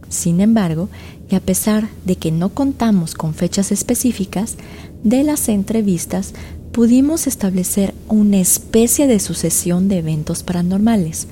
Sin 0.09 0.41
embargo, 0.41 0.89
y 1.31 1.35
a 1.35 1.41
pesar 1.41 1.91
de 2.07 2.17
que 2.17 2.31
no 2.33 2.49
contamos 2.55 3.15
con 3.15 3.35
fechas 3.35 3.73
específicas, 3.73 4.57
de 5.05 5.23
las 5.23 5.51
entrevistas 5.51 6.33
pudimos 6.73 7.27
establecer 7.27 7.93
una 8.09 8.39
especie 8.39 9.07
de 9.07 9.21
sucesión 9.21 9.89
de 9.89 9.99
eventos 9.99 10.43
paranormales, 10.43 11.27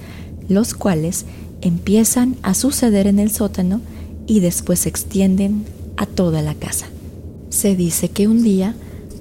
los 0.48 0.74
cuales 0.74 1.24
empiezan 1.60 2.36
a 2.42 2.54
suceder 2.54 3.06
en 3.06 3.18
el 3.18 3.30
sótano 3.30 3.80
y 4.26 4.40
después 4.40 4.80
se 4.80 4.88
extienden 4.88 5.64
a 5.96 6.06
toda 6.06 6.42
la 6.42 6.54
casa. 6.54 6.86
Se 7.50 7.76
dice 7.76 8.08
que 8.08 8.28
un 8.28 8.42
día 8.42 8.74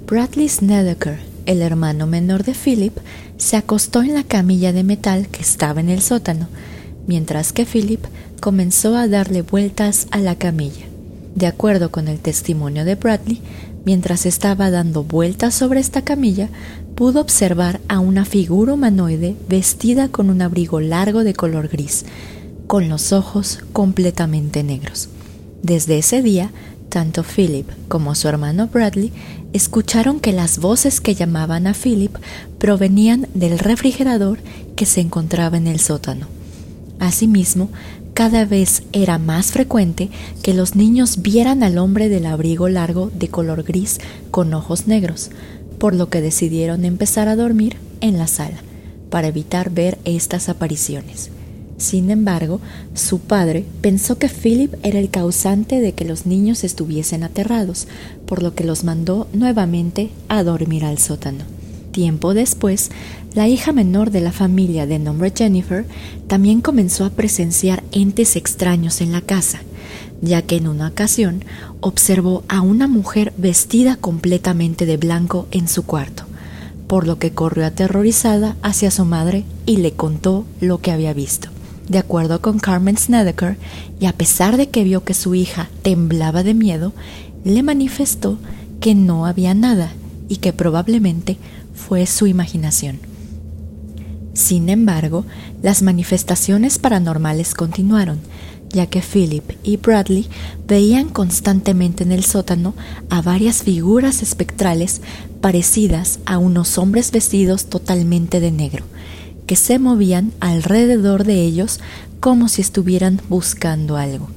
Bradley 0.07 0.49
Snedeker, 0.49 1.19
el 1.45 1.61
hermano 1.61 2.07
menor 2.07 2.43
de 2.43 2.53
Philip, 2.53 2.97
se 3.37 3.57
acostó 3.57 4.01
en 4.01 4.13
la 4.13 4.23
camilla 4.23 4.73
de 4.73 4.83
metal 4.83 5.27
que 5.27 5.41
estaba 5.41 5.81
en 5.81 5.89
el 5.89 6.01
sótano, 6.01 6.47
mientras 7.07 7.53
que 7.53 7.65
Philip 7.65 8.03
comenzó 8.39 8.95
a 8.95 9.07
darle 9.07 9.41
vueltas 9.41 10.07
a 10.11 10.19
la 10.19 10.35
camilla. 10.35 10.85
De 11.35 11.47
acuerdo 11.47 11.91
con 11.91 12.07
el 12.07 12.19
testimonio 12.19 12.85
de 12.85 12.95
Bradley, 12.95 13.41
mientras 13.85 14.25
estaba 14.25 14.69
dando 14.69 15.03
vueltas 15.03 15.53
sobre 15.53 15.79
esta 15.79 16.01
camilla, 16.03 16.49
pudo 16.95 17.21
observar 17.21 17.81
a 17.87 17.99
una 17.99 18.25
figura 18.25 18.73
humanoide 18.73 19.35
vestida 19.49 20.09
con 20.09 20.29
un 20.29 20.41
abrigo 20.41 20.79
largo 20.79 21.23
de 21.23 21.33
color 21.33 21.67
gris, 21.67 22.05
con 22.67 22.89
los 22.89 23.11
ojos 23.11 23.59
completamente 23.73 24.63
negros. 24.63 25.09
Desde 25.61 25.97
ese 25.97 26.21
día, 26.21 26.51
tanto 26.89 27.23
Philip 27.23 27.67
como 27.87 28.13
su 28.13 28.27
hermano 28.27 28.67
Bradley 28.67 29.11
escucharon 29.53 30.19
que 30.19 30.31
las 30.31 30.59
voces 30.59 31.01
que 31.01 31.15
llamaban 31.15 31.67
a 31.67 31.73
Philip 31.73 32.15
provenían 32.59 33.27
del 33.33 33.57
refrigerador 33.59 34.39
que 34.75 34.85
se 34.85 35.01
encontraba 35.01 35.57
en 35.57 35.67
el 35.67 35.79
sótano. 35.79 36.27
Asimismo, 36.99 37.69
cada 38.13 38.45
vez 38.45 38.83
era 38.91 39.17
más 39.17 39.51
frecuente 39.51 40.09
que 40.43 40.53
los 40.53 40.75
niños 40.75 41.23
vieran 41.23 41.63
al 41.63 41.79
hombre 41.79 42.09
del 42.09 42.27
abrigo 42.27 42.69
largo 42.69 43.09
de 43.13 43.27
color 43.27 43.63
gris 43.63 43.99
con 44.29 44.53
ojos 44.53 44.85
negros, 44.85 45.31
por 45.83 45.95
lo 45.95 46.07
que 46.07 46.21
decidieron 46.21 46.85
empezar 46.85 47.27
a 47.27 47.35
dormir 47.35 47.75
en 47.99 48.17
la 48.17 48.27
sala, 48.27 48.55
para 49.09 49.27
evitar 49.27 49.69
ver 49.69 49.97
estas 50.05 50.47
apariciones. 50.47 51.29
Sin 51.75 52.09
embargo, 52.09 52.61
su 52.93 53.19
padre 53.19 53.65
pensó 53.81 54.17
que 54.17 54.29
Philip 54.29 54.75
era 54.81 54.97
el 54.97 55.09
causante 55.09 55.81
de 55.81 55.91
que 55.91 56.05
los 56.05 56.25
niños 56.25 56.63
estuviesen 56.63 57.21
aterrados, 57.21 57.89
por 58.25 58.41
lo 58.41 58.55
que 58.55 58.63
los 58.63 58.85
mandó 58.85 59.27
nuevamente 59.33 60.09
a 60.29 60.41
dormir 60.43 60.85
al 60.85 60.99
sótano. 60.99 61.43
Tiempo 61.91 62.33
después, 62.33 62.89
la 63.35 63.49
hija 63.49 63.73
menor 63.73 64.09
de 64.09 64.21
la 64.21 64.31
familia 64.31 64.87
de 64.87 64.99
nombre 64.99 65.33
Jennifer 65.35 65.85
también 66.27 66.61
comenzó 66.61 67.03
a 67.03 67.09
presenciar 67.09 67.83
entes 67.91 68.37
extraños 68.37 69.01
en 69.01 69.11
la 69.11 69.19
casa, 69.19 69.59
ya 70.23 70.41
que 70.41 70.55
en 70.55 70.67
una 70.67 70.87
ocasión 70.87 71.43
observó 71.81 72.45
a 72.47 72.61
una 72.61 72.87
mujer 72.87 73.33
vestida 73.37 73.97
completamente 73.97 74.85
de 74.85 74.95
blanco 74.95 75.47
en 75.51 75.67
su 75.67 75.83
cuarto, 75.83 76.23
por 76.87 77.05
lo 77.05 77.19
que 77.19 77.31
corrió 77.31 77.65
aterrorizada 77.65 78.55
hacia 78.61 78.89
su 78.89 79.03
madre 79.03 79.43
y 79.65 79.77
le 79.77 79.91
contó 79.91 80.45
lo 80.61 80.79
que 80.79 80.91
había 80.91 81.13
visto. 81.13 81.49
De 81.89 81.97
acuerdo 81.97 82.41
con 82.41 82.59
Carmen 82.59 82.97
Snedeker, 82.97 83.57
y 83.99 84.05
a 84.05 84.13
pesar 84.13 84.55
de 84.55 84.69
que 84.69 84.85
vio 84.85 85.03
que 85.03 85.13
su 85.13 85.35
hija 85.35 85.69
temblaba 85.81 86.41
de 86.41 86.53
miedo, 86.53 86.93
le 87.43 87.61
manifestó 87.61 88.37
que 88.79 88.95
no 88.95 89.25
había 89.25 89.53
nada 89.53 89.91
y 90.29 90.37
que 90.37 90.53
probablemente 90.53 91.37
fue 91.75 92.05
su 92.05 92.27
imaginación. 92.27 92.99
Sin 94.33 94.69
embargo, 94.69 95.25
las 95.61 95.81
manifestaciones 95.81 96.79
paranormales 96.79 97.53
continuaron, 97.53 98.19
ya 98.73 98.87
que 98.87 99.01
Philip 99.01 99.51
y 99.63 99.77
Bradley 99.77 100.27
veían 100.67 101.07
constantemente 101.07 102.03
en 102.03 102.11
el 102.11 102.25
sótano 102.25 102.73
a 103.09 103.21
varias 103.21 103.63
figuras 103.63 104.21
espectrales 104.21 105.01
parecidas 105.39 106.19
a 106.25 106.39
unos 106.39 106.77
hombres 106.77 107.11
vestidos 107.11 107.67
totalmente 107.67 108.39
de 108.39 108.51
negro, 108.51 108.83
que 109.45 109.55
se 109.55 109.79
movían 109.79 110.33
alrededor 110.39 111.23
de 111.23 111.41
ellos 111.41 111.79
como 112.19 112.49
si 112.49 112.61
estuvieran 112.61 113.21
buscando 113.29 113.95
algo. 113.95 114.29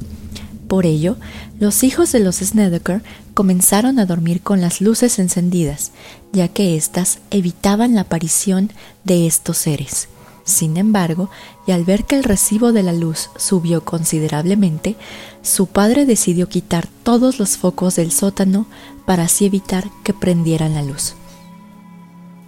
Por 0.69 0.85
ello, 0.85 1.16
los 1.59 1.85
hijos 1.85 2.12
de 2.12 2.21
los 2.21 2.37
Snedeker 2.37 3.02
comenzaron 3.35 3.99
a 3.99 4.07
dormir 4.07 4.43
con 4.43 4.61
las 4.61 4.81
luces 4.81 5.19
encendidas, 5.19 5.93
ya 6.33 6.49
que 6.49 6.76
éstas 6.76 7.21
evitaban 7.31 7.95
la 7.95 8.02
aparición 8.02 8.73
de 9.05 9.26
estos 9.26 9.59
seres. 9.59 10.09
Sin 10.47 10.76
embargo, 10.76 11.29
y 11.67 11.73
al 11.73 11.85
ver 11.85 12.05
que 12.05 12.15
el 12.15 12.23
recibo 12.23 12.73
de 12.73 12.85
la 12.85 12.93
luz 12.93 13.31
subió 13.37 13.85
considerablemente, 13.85 14.95
su 15.43 15.67
padre 15.67 16.07
decidió 16.07 16.49
quitar 16.49 16.87
todos 17.03 17.41
los 17.41 17.57
focos 17.57 17.97
del 17.97 18.12
sótano 18.12 18.67
para 19.07 19.25
así 19.25 19.45
evitar 19.45 19.91
que 20.05 20.15
prendieran 20.15 20.75
la 20.75 20.83
luz. 20.83 21.15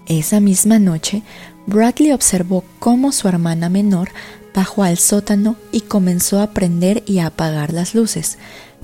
Esa 0.07 0.39
misma 0.39 0.79
noche, 0.79 1.23
Bradley 1.67 2.13
observó 2.13 2.65
cómo 2.79 3.11
su 3.11 3.27
hermana 3.27 3.69
menor 3.69 4.11
bajó 4.55 4.85
al 4.85 4.97
sótano 4.97 5.57
y 5.73 5.83
comenzó 5.83 6.41
a 6.41 6.53
prender 6.53 7.03
y 7.05 7.19
a 7.19 7.27
apagar 7.27 7.73
las 7.73 7.97
luces, 7.97 8.39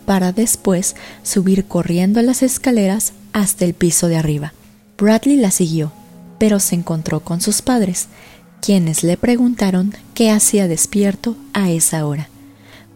para 0.06 0.32
después 0.32 0.96
subir 1.22 1.66
corriendo 1.66 2.20
las 2.20 2.42
escaleras 2.42 3.12
hasta 3.32 3.64
el 3.64 3.74
piso 3.74 4.08
de 4.08 4.16
arriba. 4.16 4.52
Bradley 4.98 5.36
la 5.36 5.52
siguió, 5.52 5.92
pero 6.38 6.58
se 6.58 6.74
encontró 6.74 7.20
con 7.20 7.40
sus 7.40 7.62
padres, 7.62 8.08
quienes 8.64 9.04
le 9.04 9.18
preguntaron 9.18 9.92
qué 10.14 10.30
hacía 10.30 10.68
despierto 10.68 11.36
a 11.52 11.70
esa 11.70 12.06
hora. 12.06 12.30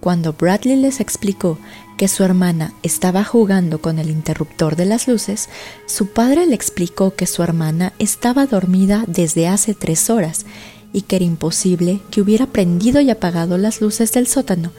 Cuando 0.01 0.33
Bradley 0.33 0.77
les 0.77 0.99
explicó 0.99 1.59
que 1.99 2.09
su 2.09 2.25
hermana 2.25 2.73
estaba 2.83 3.23
jugando 3.23 3.79
con 3.83 3.99
el 3.99 4.09
interruptor 4.09 4.77
de 4.77 4.87
las 4.87 5.07
luces, 5.09 5.51
su 5.85 6.07
padre 6.07 6.47
le 6.47 6.55
explicó 6.55 7.15
que 7.15 7.27
su 7.27 7.43
hermana 7.43 7.93
estaba 7.99 8.47
dormida 8.47 9.05
desde 9.09 9.47
hace 9.47 9.75
tres 9.75 10.09
horas 10.09 10.47
y 10.95 11.03
que 11.03 11.17
era 11.17 11.27
imposible 11.27 12.01
que 12.11 12.23
hubiera 12.23 12.47
prendido 12.47 13.03
y 13.03 13.11
apagado 13.11 13.59
las 13.59 13.83
luces 13.83 14.11
del 14.13 14.27
sótano, 14.27 14.73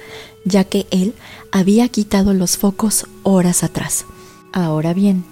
ya 0.43 0.63
que 0.63 0.87
él 0.89 1.13
había 1.51 1.87
quitado 1.89 2.33
los 2.33 2.57
focos 2.57 3.05
horas 3.21 3.63
atrás. 3.63 4.05
Ahora 4.53 4.95
bien, 4.95 5.23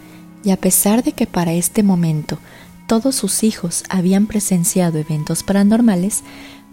y 0.44 0.52
a 0.52 0.58
pesar 0.58 1.04
de 1.04 1.14
que 1.14 1.26
para 1.26 1.54
este 1.54 1.82
momento 1.82 2.38
todos 2.88 3.15
sus 3.15 3.44
hijos 3.44 3.84
habían 3.89 4.25
presenciado 4.25 4.98
eventos 4.98 5.44
paranormales, 5.44 6.24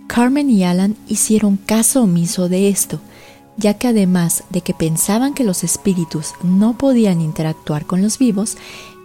Carmen 0.07 0.49
y 0.49 0.65
Alan 0.65 0.97
hicieron 1.09 1.57
caso 1.57 2.03
omiso 2.05 2.49
de 2.49 2.69
esto, 2.69 3.01
ya 3.57 3.75
que 3.75 3.89
además 3.89 4.45
de 4.51 4.61
que 4.61 4.75
pensaban 4.75 5.35
que 5.35 5.45
los 5.45 5.65
espíritus 5.65 6.33
no 6.43 6.79
podían 6.79 7.21
interactuar 7.21 7.85
con 7.85 8.01
los 8.01 8.19
vivos, 8.19 8.57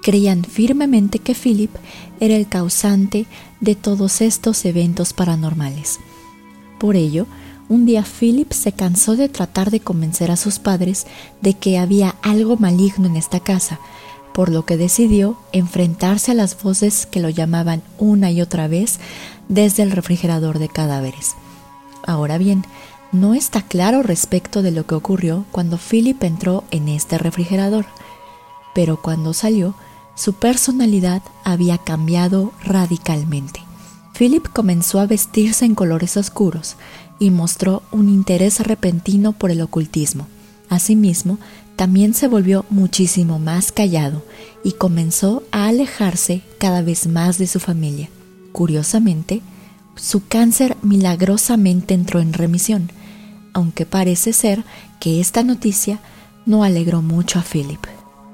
creían 0.01 0.43
firmemente 0.43 1.19
que 1.19 1.35
Philip 1.35 1.71
era 2.19 2.35
el 2.35 2.47
causante 2.47 3.25
de 3.59 3.75
todos 3.75 4.21
estos 4.21 4.63
eventos 4.65 5.13
paranormales. 5.13 5.99
Por 6.77 6.95
ello, 6.95 7.27
un 7.67 7.85
día 7.85 8.03
Philip 8.03 8.51
se 8.51 8.71
cansó 8.71 9.15
de 9.15 9.29
tratar 9.29 9.69
de 9.71 9.79
convencer 9.79 10.31
a 10.31 10.37
sus 10.37 10.59
padres 10.59 11.05
de 11.41 11.53
que 11.53 11.77
había 11.77 12.15
algo 12.21 12.57
maligno 12.57 13.07
en 13.07 13.15
esta 13.15 13.39
casa, 13.39 13.79
por 14.39 14.48
lo 14.48 14.63
que 14.63 14.77
decidió 14.77 15.36
enfrentarse 15.51 16.31
a 16.31 16.34
las 16.34 16.63
voces 16.63 17.05
que 17.05 17.19
lo 17.19 17.27
llamaban 17.27 17.84
una 17.98 18.31
y 18.31 18.41
otra 18.41 18.69
vez 18.69 19.01
desde 19.50 19.84
el 19.84 19.91
refrigerador 19.91 20.60
de 20.60 20.69
cadáveres. 20.69 21.36
Ahora 22.08 22.38
bien, 22.38 22.63
no 23.12 23.34
está 23.34 23.62
claro 23.62 24.01
respecto 24.01 24.62
de 24.62 24.72
lo 24.72 24.86
que 24.86 24.96
ocurrió 24.96 25.43
cuando 25.51 25.77
Philip 25.77 26.24
entró 26.24 26.63
en 26.72 26.88
este 26.88 27.17
refrigerador, 27.17 27.86
pero 28.74 29.01
cuando 29.01 29.34
salió, 29.34 29.75
su 30.15 30.31
personalidad 30.31 31.22
había 31.43 31.77
cambiado 31.77 32.53
radicalmente. 32.63 33.62
Philip 34.17 34.48
comenzó 34.48 35.01
a 35.01 35.05
vestirse 35.05 35.65
en 35.65 35.75
colores 35.75 36.15
oscuros 36.15 36.77
y 37.19 37.29
mostró 37.29 37.84
un 37.91 38.08
interés 38.08 38.62
repentino 38.62 39.34
por 39.34 39.51
el 39.51 39.60
ocultismo. 39.60 40.27
Asimismo, 40.69 41.39
también 41.79 42.13
se 42.13 42.27
volvió 42.27 42.65
muchísimo 42.69 43.39
más 43.39 43.71
callado 43.71 44.21
y 44.65 44.74
comenzó 44.74 45.43
a 45.53 45.67
alejarse 45.67 46.41
cada 46.57 46.81
vez 46.81 47.07
más 47.07 47.38
de 47.38 47.48
su 47.48 47.62
familia. 47.62 48.09
Curiosamente, 48.51 49.41
su 49.95 50.27
cáncer 50.27 50.75
milagrosamente 50.81 51.93
entró 51.93 52.19
en 52.19 52.33
remisión, 52.33 52.91
aunque 53.53 53.86
parece 53.86 54.33
ser 54.33 54.65
que 55.00 55.21
esta 55.21 55.41
noticia 55.41 56.01
no 56.45 56.65
alegró 56.65 57.01
mucho 57.01 57.39
a 57.39 57.43
Philip. 57.43 57.79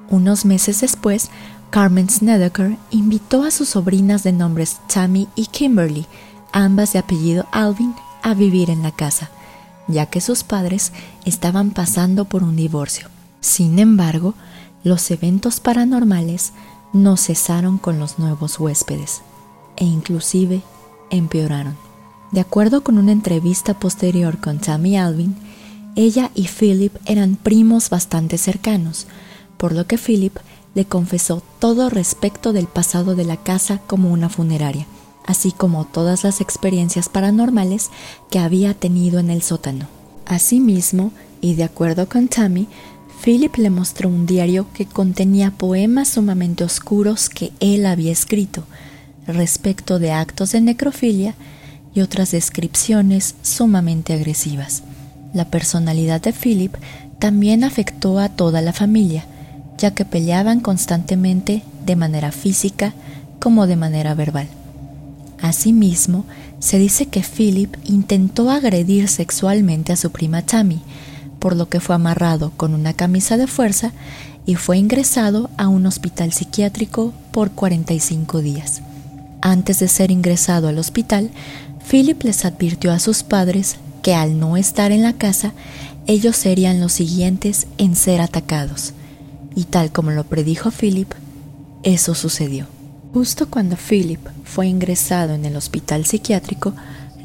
Unos 0.09 0.43
meses 0.43 0.81
después, 0.81 1.29
Carmen 1.69 2.09
Snedeker 2.09 2.77
invitó 2.89 3.43
a 3.43 3.51
sus 3.51 3.69
sobrinas 3.69 4.23
de 4.23 4.31
nombres 4.31 4.77
Tammy 4.91 5.27
y 5.35 5.45
Kimberly, 5.45 6.07
ambas 6.51 6.93
de 6.93 6.97
apellido 6.97 7.45
Alvin, 7.51 7.93
a 8.23 8.33
vivir 8.33 8.71
en 8.71 8.81
la 8.81 8.89
casa, 8.89 9.29
ya 9.87 10.07
que 10.07 10.19
sus 10.19 10.43
padres 10.43 10.93
estaban 11.25 11.69
pasando 11.69 12.25
por 12.25 12.41
un 12.41 12.55
divorcio. 12.55 13.13
Sin 13.45 13.77
embargo, 13.77 14.33
los 14.83 15.11
eventos 15.11 15.59
paranormales 15.59 16.51
no 16.93 17.15
cesaron 17.15 17.77
con 17.77 17.99
los 17.99 18.17
nuevos 18.17 18.59
huéspedes 18.59 19.21
e 19.77 19.85
inclusive 19.85 20.63
empeoraron. 21.11 21.77
De 22.31 22.39
acuerdo 22.41 22.83
con 22.83 22.97
una 22.97 23.11
entrevista 23.11 23.75
posterior 23.75 24.39
con 24.39 24.57
Tammy 24.57 24.97
Alvin, 24.97 25.35
ella 25.95 26.31
y 26.33 26.47
Philip 26.47 26.95
eran 27.05 27.35
primos 27.35 27.91
bastante 27.91 28.39
cercanos, 28.39 29.05
por 29.57 29.73
lo 29.73 29.85
que 29.85 29.99
Philip 29.99 30.35
le 30.73 30.85
confesó 30.85 31.43
todo 31.59 31.91
respecto 31.91 32.51
del 32.51 32.65
pasado 32.65 33.13
de 33.13 33.25
la 33.25 33.37
casa 33.37 33.79
como 33.85 34.11
una 34.11 34.29
funeraria, 34.29 34.87
así 35.27 35.51
como 35.51 35.85
todas 35.85 36.23
las 36.23 36.41
experiencias 36.41 37.09
paranormales 37.09 37.91
que 38.31 38.39
había 38.39 38.73
tenido 38.73 39.19
en 39.19 39.29
el 39.29 39.43
sótano. 39.43 39.85
Asimismo, 40.25 41.11
y 41.41 41.53
de 41.53 41.63
acuerdo 41.63 42.09
con 42.09 42.27
Tammy, 42.27 42.67
Philip 43.25 43.55
le 43.57 43.71
mostró 43.71 44.07
un 44.07 44.27
diario 44.27 44.67
que 44.71 44.85
contenía 44.85 45.49
poemas 45.49 46.09
sumamente 46.09 46.63
oscuros 46.63 47.27
que 47.27 47.51
él 47.59 47.87
había 47.87 48.11
escrito 48.11 48.65
respecto 49.25 49.97
de 49.97 50.11
actos 50.11 50.51
de 50.51 50.61
necrofilia 50.61 51.33
y 51.95 52.01
otras 52.01 52.29
descripciones 52.29 53.33
sumamente 53.41 54.13
agresivas. 54.13 54.83
La 55.33 55.45
personalidad 55.45 56.21
de 56.21 56.33
Philip 56.33 56.75
también 57.17 57.63
afectó 57.63 58.19
a 58.19 58.29
toda 58.29 58.61
la 58.61 58.73
familia, 58.73 59.25
ya 59.79 59.89
que 59.95 60.05
peleaban 60.05 60.59
constantemente 60.59 61.63
de 61.83 61.95
manera 61.95 62.31
física 62.31 62.93
como 63.39 63.65
de 63.65 63.75
manera 63.75 64.13
verbal. 64.13 64.49
Asimismo, 65.41 66.25
se 66.59 66.77
dice 66.77 67.07
que 67.07 67.23
Philip 67.23 67.75
intentó 67.85 68.51
agredir 68.51 69.07
sexualmente 69.07 69.93
a 69.93 69.95
su 69.95 70.11
prima 70.11 70.43
Tammy, 70.43 70.83
por 71.39 71.55
lo 71.55 71.69
que 71.69 71.79
fue 71.79 71.95
amarrado 71.95 72.51
con 72.57 72.73
una 72.73 72.93
camisa 72.93 73.37
de 73.37 73.47
fuerza 73.47 73.91
y 74.45 74.55
fue 74.55 74.77
ingresado 74.77 75.49
a 75.57 75.67
un 75.67 75.85
hospital 75.85 76.33
psiquiátrico 76.33 77.13
por 77.31 77.51
45 77.51 78.41
días. 78.41 78.81
Antes 79.41 79.79
de 79.79 79.87
ser 79.87 80.11
ingresado 80.11 80.67
al 80.67 80.77
hospital, 80.77 81.31
Philip 81.89 82.23
les 82.23 82.45
advirtió 82.45 82.91
a 82.91 82.99
sus 82.99 83.23
padres 83.23 83.77
que 84.01 84.15
al 84.15 84.39
no 84.39 84.57
estar 84.57 84.91
en 84.91 85.01
la 85.03 85.13
casa, 85.13 85.53
ellos 86.07 86.35
serían 86.35 86.79
los 86.79 86.93
siguientes 86.93 87.67
en 87.77 87.95
ser 87.95 88.21
atacados 88.21 88.93
y 89.55 89.63
tal 89.63 89.91
como 89.91 90.11
lo 90.11 90.25
predijo 90.25 90.69
Philip, 90.69 91.11
eso 91.83 92.13
sucedió. 92.13 92.67
Justo 93.13 93.49
cuando 93.49 93.77
Philip 93.77 94.19
fue 94.43 94.67
ingresado 94.67 95.33
en 95.33 95.45
el 95.45 95.55
hospital 95.55 96.05
psiquiátrico, 96.05 96.73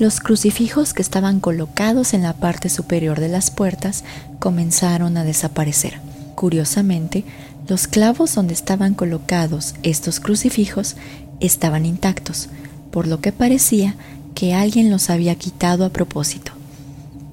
los 0.01 0.19
crucifijos 0.19 0.95
que 0.95 1.03
estaban 1.03 1.41
colocados 1.41 2.15
en 2.15 2.23
la 2.23 2.33
parte 2.33 2.71
superior 2.71 3.21
de 3.21 3.29
las 3.29 3.51
puertas 3.51 4.03
comenzaron 4.39 5.19
a 5.19 5.25
desaparecer. 5.25 6.01
Curiosamente, 6.35 7.23
los 7.69 7.87
clavos 7.87 8.35
donde 8.35 8.55
estaban 8.55 8.95
colocados 8.95 9.75
estos 9.83 10.19
crucifijos 10.19 10.97
estaban 11.41 11.85
intactos, 11.85 12.49
por 12.91 13.07
lo 13.07 13.21
que 13.21 13.31
parecía 13.31 13.95
que 14.35 14.55
alguien 14.55 14.91
los 14.91 15.11
había 15.11 15.35
quitado 15.35 15.85
a 15.85 15.91
propósito. 15.91 16.53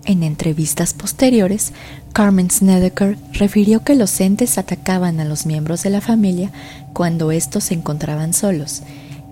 En 0.03 0.21
entrevistas 0.21 0.93
posteriores, 0.93 1.71
Carmen 2.11 2.51
Snedeker 2.51 3.17
refirió 3.31 3.85
que 3.85 3.95
los 3.95 4.19
entes 4.19 4.57
atacaban 4.57 5.21
a 5.21 5.25
los 5.25 5.45
miembros 5.45 5.83
de 5.83 5.89
la 5.89 6.01
familia 6.01 6.51
cuando 6.91 7.31
estos 7.31 7.63
se 7.63 7.75
encontraban 7.75 8.33
solos 8.33 8.83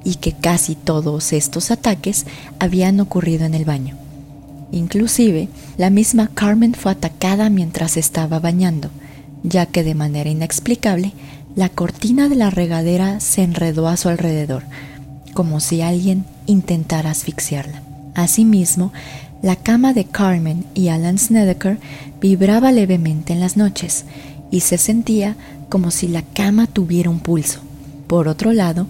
y 0.06 0.16
que 0.16 0.32
casi 0.32 0.76
todos 0.76 1.34
estos 1.34 1.72
ataques 1.72 2.26
habían 2.60 3.02
ocurrido 3.02 3.44
en 3.44 3.56
el 3.56 3.66
baño. 3.66 3.98
Inclusive, 4.72 5.50
la 5.78 5.90
misma 5.90 6.30
Carmen 6.34 6.74
fue 6.74 6.94
atacada 6.94 7.50
mientras 7.50 7.98
estaba 7.98 8.40
bañando, 8.40 8.90
ya 9.44 9.66
que 9.66 9.84
de 9.84 9.96
manera 9.96 10.30
inexplicable 10.30 11.12
la 11.56 11.70
cortina 11.70 12.30
de 12.30 12.36
la 12.36 12.50
regadera 12.50 13.20
se 13.20 13.44
enredó 13.44 13.88
a 13.88 13.98
su 13.98 14.10
alrededor, 14.10 14.64
como 15.34 15.60
si 15.60 15.82
alguien 15.82 16.26
intentara 16.46 17.12
asfixiarla. 17.12 17.82
Asimismo, 18.14 18.94
la 19.42 19.56
cama 19.56 19.94
de 19.94 20.06
Carmen 20.06 20.66
y 20.74 20.90
Alan 20.90 21.18
Snedeker 21.18 21.78
vibraba 22.22 22.72
levemente 22.72 23.34
en 23.34 23.40
las 23.40 23.58
noches 23.58 24.06
y 24.52 24.62
se 24.62 24.78
sentía 24.78 25.36
como 25.70 25.92
si 25.92 26.08
la 26.08 26.22
cama 26.22 26.68
tuviera 26.68 27.10
un 27.10 27.20
pulso. 27.20 27.60
Por 28.08 28.28
otro 28.28 28.54
lado, 28.54 28.88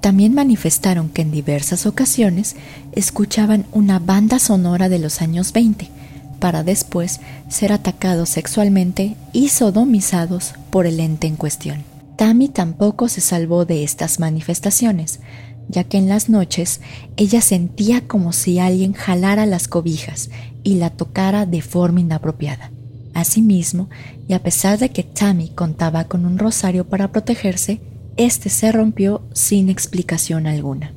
también 0.00 0.34
manifestaron 0.34 1.08
que 1.08 1.22
en 1.22 1.30
diversas 1.30 1.86
ocasiones 1.86 2.56
escuchaban 2.92 3.66
una 3.72 3.98
banda 3.98 4.38
sonora 4.38 4.88
de 4.88 4.98
los 4.98 5.20
años 5.20 5.52
20, 5.52 5.90
para 6.38 6.62
después 6.62 7.20
ser 7.48 7.72
atacados 7.72 8.28
sexualmente 8.28 9.16
y 9.32 9.48
sodomizados 9.48 10.54
por 10.70 10.86
el 10.86 11.00
ente 11.00 11.26
en 11.26 11.36
cuestión. 11.36 11.82
Tammy 12.16 12.48
tampoco 12.48 13.08
se 13.08 13.20
salvó 13.20 13.64
de 13.64 13.84
estas 13.84 14.18
manifestaciones, 14.18 15.20
ya 15.68 15.84
que 15.84 15.98
en 15.98 16.08
las 16.08 16.28
noches 16.28 16.80
ella 17.16 17.40
sentía 17.40 18.06
como 18.06 18.32
si 18.32 18.58
alguien 18.58 18.92
jalara 18.92 19.46
las 19.46 19.68
cobijas 19.68 20.30
y 20.64 20.74
la 20.76 20.90
tocara 20.90 21.46
de 21.46 21.62
forma 21.62 22.00
inapropiada. 22.00 22.70
Asimismo, 23.14 23.88
y 24.28 24.34
a 24.34 24.42
pesar 24.42 24.78
de 24.78 24.90
que 24.90 25.02
Tammy 25.02 25.48
contaba 25.50 26.04
con 26.04 26.24
un 26.24 26.38
rosario 26.38 26.88
para 26.88 27.10
protegerse, 27.10 27.80
este 28.18 28.50
se 28.50 28.72
rompió 28.72 29.22
sin 29.32 29.70
explicación 29.70 30.48
alguna. 30.48 30.92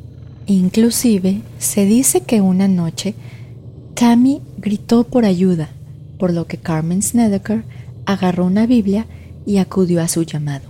Inclusive, 0.47 1.41
se 1.59 1.85
dice 1.85 2.21
que 2.21 2.41
una 2.41 2.67
noche 2.67 3.13
Tammy 3.93 4.41
gritó 4.57 5.03
por 5.03 5.23
ayuda, 5.23 5.69
por 6.17 6.33
lo 6.33 6.47
que 6.47 6.57
Carmen 6.57 7.03
Snedeker 7.03 7.63
agarró 8.05 8.45
una 8.47 8.65
Biblia 8.65 9.05
y 9.45 9.57
acudió 9.57 10.01
a 10.01 10.07
su 10.07 10.23
llamado. 10.23 10.65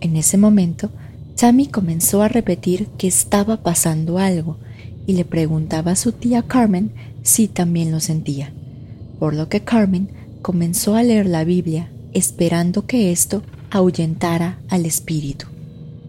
En 0.00 0.16
ese 0.16 0.36
momento, 0.36 0.90
Tammy 1.36 1.68
comenzó 1.68 2.22
a 2.22 2.28
repetir 2.28 2.88
que 2.98 3.06
estaba 3.06 3.62
pasando 3.62 4.18
algo 4.18 4.56
y 5.06 5.12
le 5.12 5.24
preguntaba 5.24 5.92
a 5.92 5.96
su 5.96 6.10
tía 6.10 6.42
Carmen 6.42 6.90
si 7.22 7.46
también 7.46 7.92
lo 7.92 8.00
sentía, 8.00 8.52
por 9.20 9.32
lo 9.32 9.48
que 9.48 9.60
Carmen 9.60 10.10
comenzó 10.42 10.96
a 10.96 11.04
leer 11.04 11.26
la 11.26 11.44
Biblia 11.44 11.88
esperando 12.12 12.84
que 12.86 13.12
esto 13.12 13.44
ahuyentara 13.70 14.58
al 14.68 14.84
espíritu. 14.84 15.46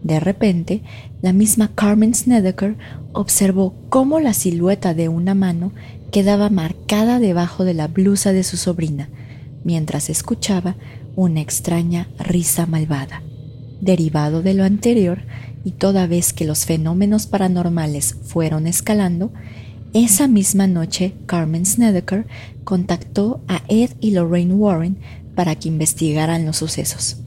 De 0.02 0.18
repente, 0.20 0.82
la 1.20 1.32
misma 1.32 1.70
Carmen 1.74 2.14
Snedeker 2.14 2.76
observó 3.12 3.74
cómo 3.88 4.20
la 4.20 4.32
silueta 4.32 4.94
de 4.94 5.08
una 5.08 5.34
mano 5.34 5.72
quedaba 6.10 6.48
marcada 6.50 7.18
debajo 7.18 7.64
de 7.64 7.74
la 7.74 7.86
blusa 7.86 8.32
de 8.32 8.42
su 8.42 8.56
sobrina, 8.56 9.08
mientras 9.64 10.10
escuchaba 10.10 10.76
una 11.16 11.40
extraña 11.40 12.08
risa 12.18 12.66
malvada. 12.66 13.22
Derivado 13.80 14.42
de 14.42 14.54
lo 14.54 14.64
anterior, 14.64 15.22
y 15.64 15.72
toda 15.72 16.06
vez 16.06 16.32
que 16.32 16.46
los 16.46 16.64
fenómenos 16.64 17.26
paranormales 17.26 18.16
fueron 18.24 18.66
escalando, 18.66 19.30
esa 19.92 20.28
misma 20.28 20.66
noche 20.66 21.14
Carmen 21.26 21.66
Snedeker 21.66 22.26
contactó 22.64 23.42
a 23.48 23.62
Ed 23.68 23.90
y 24.00 24.12
Lorraine 24.12 24.54
Warren 24.54 24.98
para 25.34 25.56
que 25.56 25.68
investigaran 25.68 26.46
los 26.46 26.58
sucesos. 26.58 27.18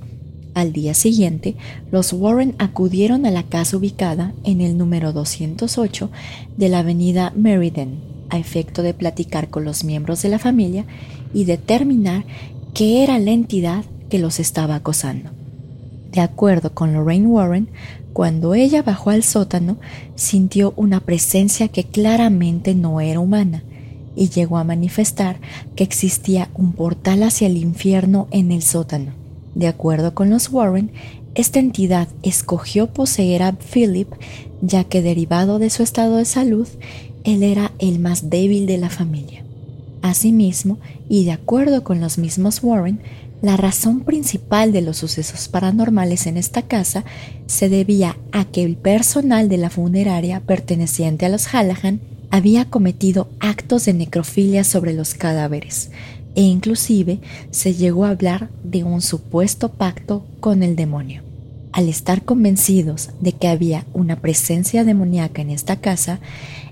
Al 0.54 0.72
día 0.72 0.94
siguiente, 0.94 1.56
los 1.92 2.14
Warren 2.14 2.54
acudieron 2.60 3.26
a 3.26 3.32
la 3.32 3.44
casa 3.44 3.76
ubicada 3.78 4.34
en 4.44 4.62
el 4.62 4.78
número 4.78 5.12
208 5.12 6.12
de 6.58 6.70
la 6.70 6.80
avenida 6.80 7.34
Meriden, 7.36 8.00
a 8.30 8.38
efecto 8.38 8.84
de 8.84 8.94
platicar 8.94 9.50
con 9.50 9.66
los 9.66 9.84
miembros 9.84 10.22
de 10.22 10.30
la 10.30 10.40
familia 10.40 10.86
y 11.34 11.46
determinar 11.46 12.26
qué 12.74 13.04
era 13.04 13.18
la 13.18 13.32
entidad 13.32 13.84
que 14.10 14.20
los 14.20 14.40
estaba 14.40 14.76
acosando. 14.76 15.32
De 16.12 16.22
acuerdo 16.22 16.72
con 16.76 16.94
Lorraine 16.94 17.26
Warren, 17.28 17.70
cuando 18.14 18.54
ella 18.54 18.84
bajó 18.84 19.10
al 19.10 19.24
sótano, 19.24 19.78
sintió 20.14 20.74
una 20.76 21.00
presencia 21.00 21.68
que 21.68 21.86
claramente 21.86 22.76
no 22.76 23.02
era 23.02 23.20
humana 23.20 23.64
y 24.16 24.30
llegó 24.30 24.60
a 24.60 24.64
manifestar 24.64 25.38
que 25.76 25.84
existía 25.84 26.50
un 26.54 26.74
portal 26.74 27.24
hacia 27.24 27.48
el 27.48 27.58
infierno 27.58 28.28
en 28.30 28.52
el 28.52 28.62
sótano. 28.62 29.23
De 29.56 29.68
acuerdo 29.68 30.14
con 30.14 30.30
los 30.30 30.50
Warren, 30.50 30.92
esta 31.36 31.60
entidad 31.60 32.08
escogió 32.22 32.88
poseer 32.88 33.44
a 33.44 33.54
Philip 33.54 34.12
ya 34.62 34.84
que 34.84 35.02
derivado 35.02 35.60
de 35.60 35.70
su 35.70 35.84
estado 35.84 36.18
de 36.18 36.26
salud, 36.26 36.68
él 37.24 37.44
era 37.44 37.72
el 37.80 38.00
más 38.00 38.30
débil 38.30 38.66
de 38.66 38.78
la 38.78 38.90
familia. 38.90 39.44
Asimismo, 40.02 40.78
y 41.10 41.26
de 41.26 41.32
acuerdo 41.32 41.84
con 41.84 42.00
los 42.00 42.18
mismos 42.18 42.62
Warren, 42.64 43.00
la 43.42 43.58
razón 43.58 44.02
principal 44.02 44.72
de 44.72 44.82
los 44.82 44.98
sucesos 44.98 45.50
paranormales 45.50 46.28
en 46.28 46.38
esta 46.38 46.62
casa 46.62 47.04
se 47.46 47.68
debía 47.68 48.16
a 48.32 48.46
que 48.46 48.64
el 48.64 48.78
personal 48.78 49.50
de 49.50 49.58
la 49.58 49.70
funeraria 49.70 50.40
perteneciente 50.40 51.26
a 51.26 51.30
los 51.30 51.48
Hallahan 51.48 52.00
había 52.30 52.66
cometido 52.66 53.28
actos 53.40 53.86
de 53.86 53.94
necrofilia 53.94 54.64
sobre 54.64 54.94
los 54.94 55.14
cadáveres 55.14 55.92
e 56.36 56.42
inclusive 56.42 57.20
se 57.52 57.74
llegó 57.74 58.06
a 58.06 58.10
hablar 58.10 58.50
de 58.64 58.84
un 58.84 59.02
supuesto 59.02 59.70
pacto 59.70 60.26
con 60.40 60.64
el 60.64 60.76
demonio. 60.76 61.24
Al 61.72 61.90
estar 61.90 62.24
convencidos 62.24 63.10
de 63.20 63.34
que 63.34 63.48
había 63.48 63.86
una 63.94 64.18
presencia 64.18 64.84
demoníaca 64.84 65.42
en 65.42 65.50
esta 65.50 65.78
casa, 65.78 66.20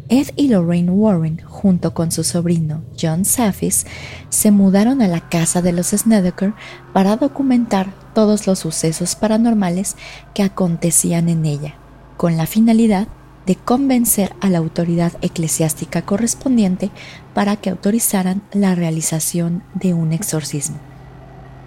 Ed 0.10 0.28
y 0.36 0.50
Lorraine 0.50 0.92
Warren, 0.92 1.42
junto 1.46 1.94
con 1.94 2.12
su 2.12 2.24
sobrino 2.24 2.82
John 3.02 3.24
Safis, 3.24 3.86
se 4.30 4.52
mudaron 4.52 5.02
a 5.02 5.08
la 5.08 5.30
casa 5.30 5.62
de 5.62 5.72
los 5.72 5.88
Snedeker 5.88 6.54
para 6.94 7.16
documentar 7.16 7.94
todos 8.14 8.46
los 8.46 8.60
sucesos 8.60 9.16
paranormales 9.16 9.96
que 10.34 10.44
acontecían 10.44 11.30
en 11.30 11.46
ella, 11.46 11.76
con 12.18 12.36
la 12.36 12.46
finalidad 12.46 13.08
de 13.46 13.56
convencer 13.56 14.34
a 14.42 14.50
la 14.50 14.60
autoridad 14.60 15.14
eclesiástica 15.22 16.04
correspondiente 16.04 16.92
para 17.34 17.56
que 17.56 17.70
autorizaran 17.70 18.42
la 18.52 18.76
realización 18.76 19.64
de 19.74 19.94
un 19.94 20.14
exorcismo. 20.14 20.78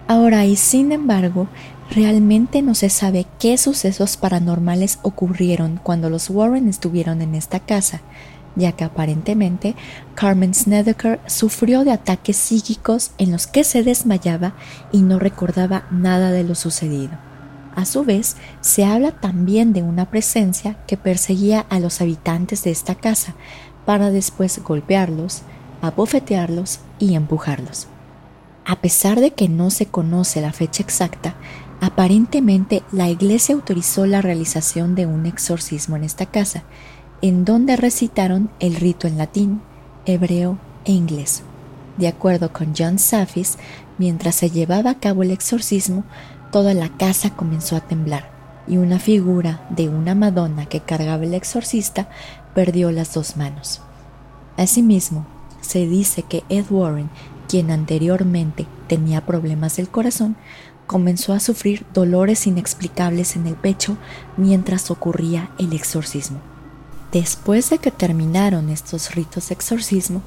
Ahora 0.07 0.45
y 0.45 0.55
sin 0.55 0.91
embargo, 0.91 1.47
realmente 1.89 2.61
no 2.61 2.75
se 2.75 2.89
sabe 2.89 3.25
qué 3.39 3.57
sucesos 3.57 4.17
paranormales 4.17 4.99
ocurrieron 5.01 5.79
cuando 5.81 6.09
los 6.09 6.29
Warren 6.29 6.69
estuvieron 6.69 7.21
en 7.21 7.35
esta 7.35 7.59
casa, 7.59 8.01
ya 8.55 8.71
que 8.71 8.83
aparentemente 8.83 9.75
Carmen 10.13 10.53
Snedeker 10.53 11.19
sufrió 11.25 11.83
de 11.83 11.91
ataques 11.91 12.37
psíquicos 12.37 13.11
en 13.17 13.31
los 13.31 13.47
que 13.47 13.63
se 13.63 13.83
desmayaba 13.83 14.53
y 14.91 15.01
no 15.01 15.19
recordaba 15.19 15.85
nada 15.91 16.31
de 16.31 16.43
lo 16.43 16.55
sucedido. 16.55 17.34
A 17.75 17.85
su 17.85 18.05
vez, 18.05 18.37
se 18.61 18.85
habla 18.85 19.11
también 19.11 19.73
de 19.73 19.83
una 19.83 20.09
presencia 20.09 20.77
que 20.87 20.95
perseguía 20.95 21.65
a 21.69 21.79
los 21.79 21.99
habitantes 22.01 22.63
de 22.63 22.71
esta 22.71 22.95
casa 22.95 23.35
para 23.85 24.11
después 24.11 24.61
golpearlos, 24.63 25.41
abofetearlos 25.81 26.79
y 26.99 27.15
empujarlos. 27.15 27.87
A 28.65 28.77
pesar 28.77 29.19
de 29.19 29.31
que 29.31 29.49
no 29.49 29.69
se 29.69 29.85
conoce 29.85 30.41
la 30.41 30.53
fecha 30.53 30.81
exacta, 30.81 31.35
aparentemente 31.81 32.81
la 32.91 33.09
iglesia 33.09 33.53
autorizó 33.53 34.05
la 34.05 34.21
realización 34.21 34.95
de 34.95 35.05
un 35.05 35.25
exorcismo 35.25 35.97
en 35.97 36.05
esta 36.05 36.25
casa, 36.25 36.63
en 37.21 37.45
donde 37.45 37.75
recitaron 37.75 38.49
el 38.59 38.75
rito 38.75 39.07
en 39.07 39.17
latín, 39.17 39.61
hebreo 40.05 40.57
e 40.85 40.93
inglés. 40.93 41.43
De 41.97 42.07
acuerdo 42.07 42.51
con 42.51 42.73
John 42.77 42.99
Safis, 42.99 43.57
mientras 43.97 44.35
se 44.35 44.49
llevaba 44.49 44.91
a 44.91 44.99
cabo 44.99 45.23
el 45.23 45.31
exorcismo, 45.31 46.03
toda 46.51 46.73
la 46.73 46.89
casa 46.89 47.31
comenzó 47.31 47.75
a 47.75 47.81
temblar 47.81 48.31
y 48.67 48.77
una 48.77 48.99
figura 48.99 49.65
de 49.69 49.89
una 49.89 50.15
Madonna 50.15 50.65
que 50.65 50.79
cargaba 50.79 51.23
el 51.23 51.33
exorcista 51.33 52.09
perdió 52.53 52.91
las 52.91 53.13
dos 53.13 53.37
manos. 53.37 53.81
Asimismo, 54.57 55.25
se 55.61 55.87
dice 55.87 56.23
que 56.23 56.43
Ed 56.49 56.65
Warren, 56.69 57.09
quien 57.47 57.71
anteriormente 57.71 58.65
tenía 58.87 59.25
problemas 59.25 59.75
del 59.75 59.89
corazón, 59.89 60.35
comenzó 60.87 61.33
a 61.33 61.39
sufrir 61.39 61.85
dolores 61.93 62.47
inexplicables 62.47 63.35
en 63.35 63.47
el 63.47 63.55
pecho 63.55 63.97
mientras 64.37 64.91
ocurría 64.91 65.49
el 65.57 65.73
exorcismo. 65.73 66.39
Después 67.11 67.69
de 67.69 67.77
que 67.77 67.91
terminaron 67.91 68.69
estos 68.69 69.15
ritos 69.15 69.49
de 69.49 69.55
exorcismo, 69.55 70.21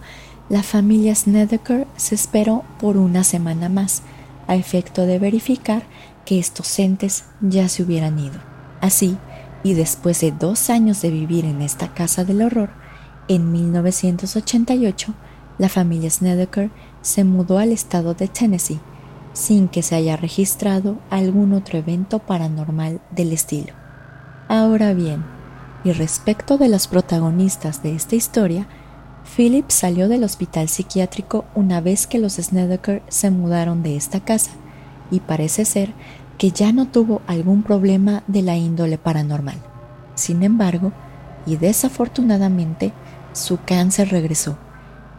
la 0.48 0.62
familia 0.62 1.14
Snedeker 1.14 1.86
se 1.96 2.14
esperó 2.14 2.64
por 2.80 2.96
una 2.96 3.24
semana 3.24 3.68
más, 3.68 4.02
a 4.46 4.56
efecto 4.56 5.04
de 5.04 5.18
verificar 5.18 5.82
que 6.28 6.38
estos 6.38 6.78
entes 6.78 7.24
ya 7.40 7.70
se 7.70 7.82
hubieran 7.82 8.18
ido. 8.18 8.38
Así, 8.82 9.16
y 9.62 9.72
después 9.72 10.20
de 10.20 10.30
dos 10.30 10.68
años 10.68 11.00
de 11.00 11.10
vivir 11.10 11.46
en 11.46 11.62
esta 11.62 11.94
casa 11.94 12.22
del 12.22 12.42
horror, 12.42 12.68
en 13.28 13.50
1988, 13.50 15.14
la 15.56 15.70
familia 15.70 16.10
Snedeker 16.10 16.70
se 17.00 17.24
mudó 17.24 17.56
al 17.56 17.72
estado 17.72 18.12
de 18.12 18.28
Tennessee, 18.28 18.78
sin 19.32 19.68
que 19.68 19.82
se 19.82 19.94
haya 19.94 20.18
registrado 20.18 20.98
algún 21.08 21.54
otro 21.54 21.78
evento 21.78 22.18
paranormal 22.18 23.00
del 23.10 23.32
estilo. 23.32 23.72
Ahora 24.48 24.92
bien, 24.92 25.24
y 25.82 25.92
respecto 25.92 26.58
de 26.58 26.68
los 26.68 26.88
protagonistas 26.88 27.82
de 27.82 27.94
esta 27.94 28.16
historia, 28.16 28.68
Philip 29.34 29.70
salió 29.70 30.08
del 30.08 30.24
hospital 30.24 30.68
psiquiátrico 30.68 31.46
una 31.54 31.80
vez 31.80 32.06
que 32.06 32.18
los 32.18 32.34
Snedeker 32.34 33.02
se 33.08 33.30
mudaron 33.30 33.82
de 33.82 33.96
esta 33.96 34.20
casa, 34.20 34.50
y 35.10 35.20
parece 35.20 35.64
ser 35.64 35.94
que 36.38 36.52
ya 36.52 36.72
no 36.72 36.86
tuvo 36.86 37.20
algún 37.26 37.62
problema 37.62 38.22
de 38.28 38.42
la 38.42 38.56
índole 38.56 38.96
paranormal. 38.96 39.56
Sin 40.14 40.42
embargo, 40.42 40.92
y 41.46 41.56
desafortunadamente, 41.56 42.92
su 43.32 43.58
cáncer 43.64 44.10
regresó 44.10 44.56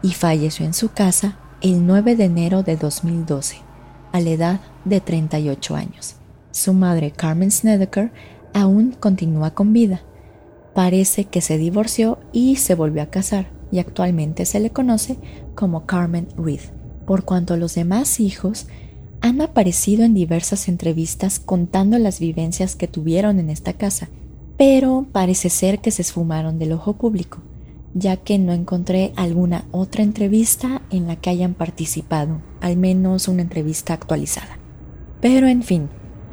y 0.02 0.12
falleció 0.12 0.64
en 0.64 0.74
su 0.74 0.90
casa 0.90 1.38
el 1.60 1.86
9 1.86 2.16
de 2.16 2.24
enero 2.24 2.62
de 2.62 2.76
2012, 2.76 3.58
a 4.12 4.20
la 4.20 4.30
edad 4.30 4.60
de 4.84 5.00
38 5.00 5.76
años. 5.76 6.16
Su 6.52 6.72
madre, 6.72 7.10
Carmen 7.10 7.50
Snedeker, 7.50 8.12
aún 8.54 8.92
continúa 8.98 9.52
con 9.52 9.72
vida. 9.72 10.02
Parece 10.74 11.24
que 11.24 11.40
se 11.42 11.58
divorció 11.58 12.18
y 12.32 12.56
se 12.56 12.74
volvió 12.74 13.02
a 13.02 13.06
casar, 13.06 13.50
y 13.70 13.78
actualmente 13.78 14.46
se 14.46 14.58
le 14.60 14.70
conoce 14.70 15.18
como 15.54 15.84
Carmen 15.84 16.28
Reed, 16.36 16.60
por 17.06 17.24
cuanto 17.24 17.56
los 17.56 17.74
demás 17.74 18.20
hijos 18.20 18.66
han 19.20 19.40
aparecido 19.40 20.04
en 20.04 20.14
diversas 20.14 20.68
entrevistas 20.68 21.38
contando 21.40 21.98
las 21.98 22.20
vivencias 22.20 22.76
que 22.76 22.88
tuvieron 22.88 23.38
en 23.38 23.50
esta 23.50 23.74
casa, 23.74 24.08
pero 24.56 25.06
parece 25.12 25.50
ser 25.50 25.80
que 25.80 25.90
se 25.90 26.02
esfumaron 26.02 26.58
del 26.58 26.72
ojo 26.72 26.94
público, 26.94 27.38
ya 27.94 28.16
que 28.16 28.38
no 28.38 28.52
encontré 28.52 29.12
alguna 29.16 29.66
otra 29.72 30.02
entrevista 30.02 30.82
en 30.90 31.06
la 31.06 31.16
que 31.16 31.30
hayan 31.30 31.54
participado, 31.54 32.40
al 32.60 32.76
menos 32.76 33.28
una 33.28 33.42
entrevista 33.42 33.94
actualizada. 33.94 34.58
Pero 35.20 35.48
en 35.48 35.62
fin, 35.62 35.88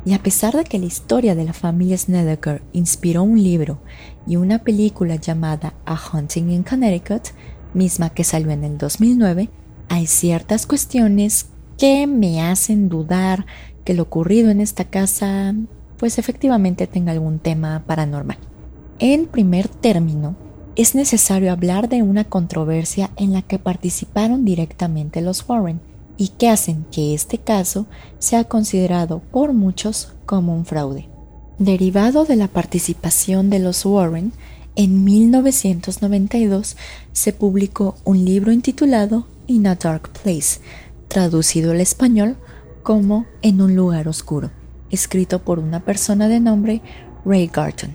y 0.06 0.14
a 0.14 0.24
pesar 0.24 0.56
de 0.56 0.64
que 0.64 0.80
la 0.80 0.86
historia 0.86 1.36
de 1.36 1.44
la 1.44 1.54
familia 1.54 1.98
Snedeker 1.98 2.62
inspiró 2.72 3.24
un 3.24 3.44
libro 3.44 3.80
y 4.26 4.38
una 4.38 4.60
película 4.60 5.18
llamada 5.18 5.74
A 5.86 6.00
Hunting 6.14 6.50
in 6.50 6.64
Connecticut, 6.64 7.30
misma 7.74 8.12
que 8.12 8.24
salió 8.24 8.52
en 8.52 8.64
el 8.64 8.78
2009, 8.78 9.50
hay 9.90 10.08
ciertas 10.08 10.66
cuestiones 10.66 11.48
que 11.78 12.08
me 12.08 12.42
hacen 12.42 12.90
dudar 12.90 13.46
que 13.84 13.94
lo 13.94 14.04
ocurrido 14.04 14.50
en 14.50 14.62
esta 14.62 14.86
casa 14.86 15.54
pues 15.98 16.20
efectivamente 16.20 16.88
tenga 16.88 17.12
algún 17.12 17.40
tema 17.40 17.84
paranormal. 17.88 18.38
En 19.00 19.26
primer 19.26 19.68
término, 19.68 20.36
es 20.76 20.94
necesario 20.94 21.52
hablar 21.52 21.90
de 21.90 22.04
una 22.04 22.24
controversia 22.24 23.10
en 23.16 23.34
la 23.34 23.42
que 23.42 23.58
participaron 23.58 24.46
directamente 24.46 25.22
los 25.22 25.48
Warren, 25.50 25.82
y 26.18 26.30
que 26.30 26.50
hacen 26.50 26.86
que 26.92 27.14
este 27.14 27.38
caso 27.38 27.86
sea 28.20 28.44
considerado 28.44 29.22
por 29.32 29.54
muchos 29.54 30.14
como 30.26 30.56
un 30.56 30.66
fraude. 30.66 31.08
Derivado 31.60 32.26
de 32.26 32.36
la 32.36 32.48
participación 32.48 33.50
de 33.50 33.60
los 33.60 33.86
Warren, 33.86 34.34
en 34.76 35.04
1992 35.04 36.76
se 37.14 37.34
publicó 37.34 37.96
un 38.04 38.26
libro 38.26 38.52
intitulado 38.52 39.28
In 39.48 39.66
a 39.68 39.76
Dark 39.76 40.10
Place, 40.10 40.60
traducido 41.08 41.72
al 41.72 41.82
español 41.82 42.38
como 42.84 43.26
En 43.42 43.62
un 43.62 43.76
lugar 43.76 44.08
oscuro, 44.08 44.52
escrito 44.90 45.44
por 45.44 45.60
una 45.60 45.84
persona 45.84 46.28
de 46.28 46.40
nombre 46.40 46.82
Ray 47.26 47.50
Garton. 47.54 47.92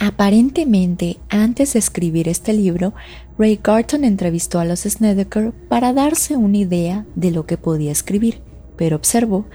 Aparentemente, 0.00 1.20
antes 1.28 1.74
de 1.74 1.78
escribir 1.78 2.28
este 2.28 2.52
libro, 2.52 2.92
Ray 3.38 3.60
Garton 3.62 4.02
entrevistó 4.02 4.58
a 4.58 4.64
los 4.64 4.80
Snedeker 4.80 5.52
para 5.68 5.92
darse 5.92 6.36
una 6.36 6.56
idea 6.56 7.06
de 7.14 7.30
lo 7.30 7.46
que 7.46 7.56
podía 7.56 7.92
escribir, 7.92 8.40
pero 8.76 8.96
observó 8.96 9.46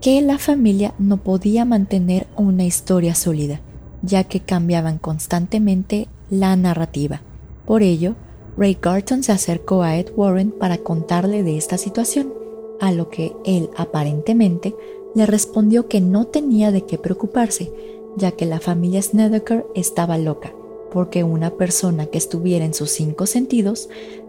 que 0.00 0.22
la 0.22 0.38
familia 0.38 0.94
no 1.00 1.16
podía 1.16 1.64
mantener 1.64 2.28
una 2.36 2.64
historia 2.64 3.16
sólida, 3.16 3.60
ya 4.02 4.22
que 4.22 4.38
cambiaban 4.38 4.98
constantemente 4.98 6.06
la 6.30 6.54
narrativa. 6.54 7.22
Por 7.66 7.82
ello, 7.82 8.14
Ray 8.56 8.78
Garton 8.80 9.22
se 9.22 9.32
acercó 9.32 9.82
a 9.82 9.96
Ed 9.96 10.10
Warren 10.16 10.52
para 10.52 10.78
contarle 10.78 11.42
de 11.42 11.56
esta 11.56 11.76
situación, 11.76 12.32
a 12.80 12.92
lo 12.92 13.10
que 13.10 13.34
él 13.44 13.70
aparentemente 13.76 14.74
le 15.14 15.26
respondió 15.26 15.88
que 15.88 16.00
no 16.00 16.26
tenía 16.26 16.70
de 16.70 16.82
qué 16.82 16.98
preocuparse, 16.98 17.72
ya 18.16 18.32
que 18.32 18.46
la 18.46 18.60
familia 18.60 19.02
Snedeker 19.02 19.66
estaba 19.74 20.18
loca, 20.18 20.54
porque 20.92 21.24
una 21.24 21.50
persona 21.50 22.06
que 22.06 22.18
estuviera 22.18 22.64
en 22.64 22.74
sus 22.74 22.90
cinco 22.90 23.26
sentidos 23.26 23.88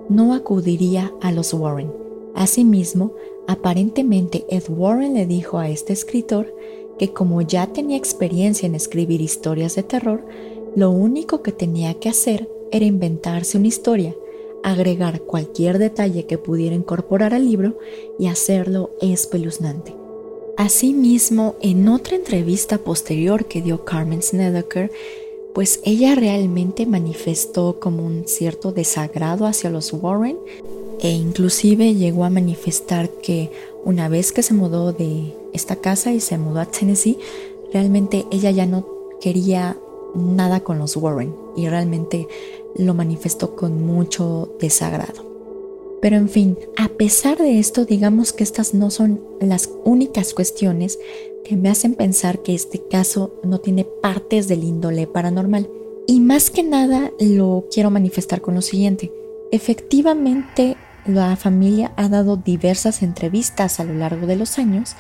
no 0.10 0.34
acudiría 0.34 1.14
a 1.22 1.32
los 1.32 1.54
Warren. 1.54 1.92
Asimismo, 2.36 3.14
aparentemente 3.48 4.46
Ed 4.50 4.64
Warren 4.70 5.14
le 5.14 5.26
dijo 5.26 5.58
a 5.58 5.70
este 5.70 5.94
escritor 5.94 6.54
que 6.98 7.14
como 7.14 7.42
ya 7.42 7.68
tenía 7.68 7.98
experiencia 7.98 8.68
en 8.68 8.76
escribir 8.76 9.22
historias 9.22 9.76
de 9.76 9.84
terror, 9.84 10.26
lo 10.76 10.92
único 10.92 11.42
que 11.42 11.52
tenía 11.52 11.94
que 11.96 12.10
hacer 12.10 12.50
era 12.72 12.86
inventarse 12.86 13.58
una 13.58 13.68
historia, 13.68 14.16
agregar 14.64 15.22
cualquier 15.22 15.78
detalle 15.78 16.26
que 16.26 16.38
pudiera 16.38 16.76
incorporar 16.76 17.34
al 17.34 17.46
libro 17.46 17.78
y 18.18 18.28
hacerlo 18.28 18.92
espeluznante. 19.02 19.96
Asimismo, 20.58 21.56
en 21.62 21.88
otra 21.88 22.18
entrevista 22.18 22.80
posterior 22.80 23.46
que 23.46 23.62
dio 23.62 23.86
Carmen 23.86 24.22
Snedeker, 24.22 24.92
pues 25.54 25.80
ella 25.84 26.16
realmente 26.16 26.86
manifestó 26.86 27.80
como 27.80 28.06
un 28.06 28.28
cierto 28.28 28.72
desagrado 28.72 29.46
hacia 29.46 29.70
los 29.70 29.94
Warren 29.94 30.38
e 31.02 31.10
inclusive 31.10 31.96
llegó 31.96 32.26
a 32.26 32.30
manifestar 32.30 33.10
que 33.10 33.52
una 33.86 34.10
vez 34.10 34.32
que 34.32 34.44
se 34.44 34.54
mudó 34.54 34.92
de 34.92 35.34
esta 35.54 35.78
casa 35.78 36.12
y 36.12 36.20
se 36.20 36.38
mudó 36.38 36.60
a 36.60 36.66
Tennessee, 36.66 37.18
realmente 37.74 38.26
ella 38.32 38.52
ya 38.52 38.66
no 38.66 38.86
quería 39.22 39.78
nada 40.14 40.60
con 40.60 40.80
los 40.80 40.98
Warren 40.98 41.36
y 41.56 41.68
realmente 41.70 42.28
lo 42.76 42.94
manifestó 42.94 43.56
con 43.56 43.86
mucho 43.86 44.56
desagrado. 44.60 45.30
Pero 46.02 46.16
en 46.16 46.30
fin, 46.30 46.58
a 46.78 46.88
pesar 46.90 47.38
de 47.38 47.60
esto, 47.60 47.86
digamos 47.86 48.32
que 48.32 48.44
estas 48.44 48.74
no 48.74 48.90
son 48.90 49.22
las 49.42 49.70
únicas 49.84 50.34
cuestiones 50.34 50.98
que 51.44 51.58
me 51.58 51.70
hacen 51.70 51.96
pensar 51.96 52.42
que 52.42 52.56
este 52.56 52.82
caso 52.90 53.34
no 53.44 53.60
tiene 53.60 53.86
partes 54.02 54.48
del 54.48 54.64
índole 54.64 55.08
paranormal. 55.08 55.70
Y 56.08 56.22
más 56.22 56.50
que 56.50 56.64
nada 56.64 57.12
lo 57.20 57.66
quiero 57.72 57.92
manifestar 57.92 58.42
con 58.42 58.56
lo 58.56 58.62
siguiente. 58.62 59.12
Efectivamente, 59.52 60.78
la 61.06 61.36
familia 61.36 61.94
ha 61.98 62.08
dado 62.08 62.38
diversas 62.38 63.04
entrevistas 63.04 63.80
a 63.80 63.84
lo 63.84 63.94
largo 63.94 64.26
de 64.26 64.36
los 64.36 64.58
años 64.58 64.96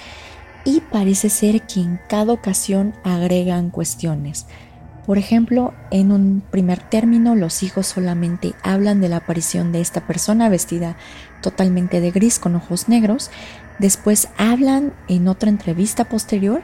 y 0.65 0.81
parece 0.81 1.29
ser 1.29 1.65
que 1.65 1.79
en 1.79 1.99
cada 2.09 2.33
ocasión 2.33 2.93
agregan 3.03 3.69
cuestiones. 3.69 4.47
Por 5.09 5.17
ejemplo, 5.17 5.73
en 5.89 6.11
un 6.11 6.43
primer 6.51 6.87
término, 6.87 7.33
los 7.33 7.63
hijos 7.63 7.87
solamente 7.87 8.53
hablan 8.61 9.01
de 9.01 9.09
la 9.09 9.15
aparición 9.15 9.71
de 9.71 9.81
esta 9.81 10.05
persona 10.05 10.49
vestida 10.49 10.97
totalmente 11.41 11.99
de 11.99 12.11
gris 12.11 12.37
con 12.37 12.55
ojos 12.55 12.87
negros. 12.89 13.31
Después 13.79 14.27
hablan 14.37 14.93
en 15.07 15.27
otra 15.27 15.49
entrevista 15.49 16.05
posterior, 16.05 16.61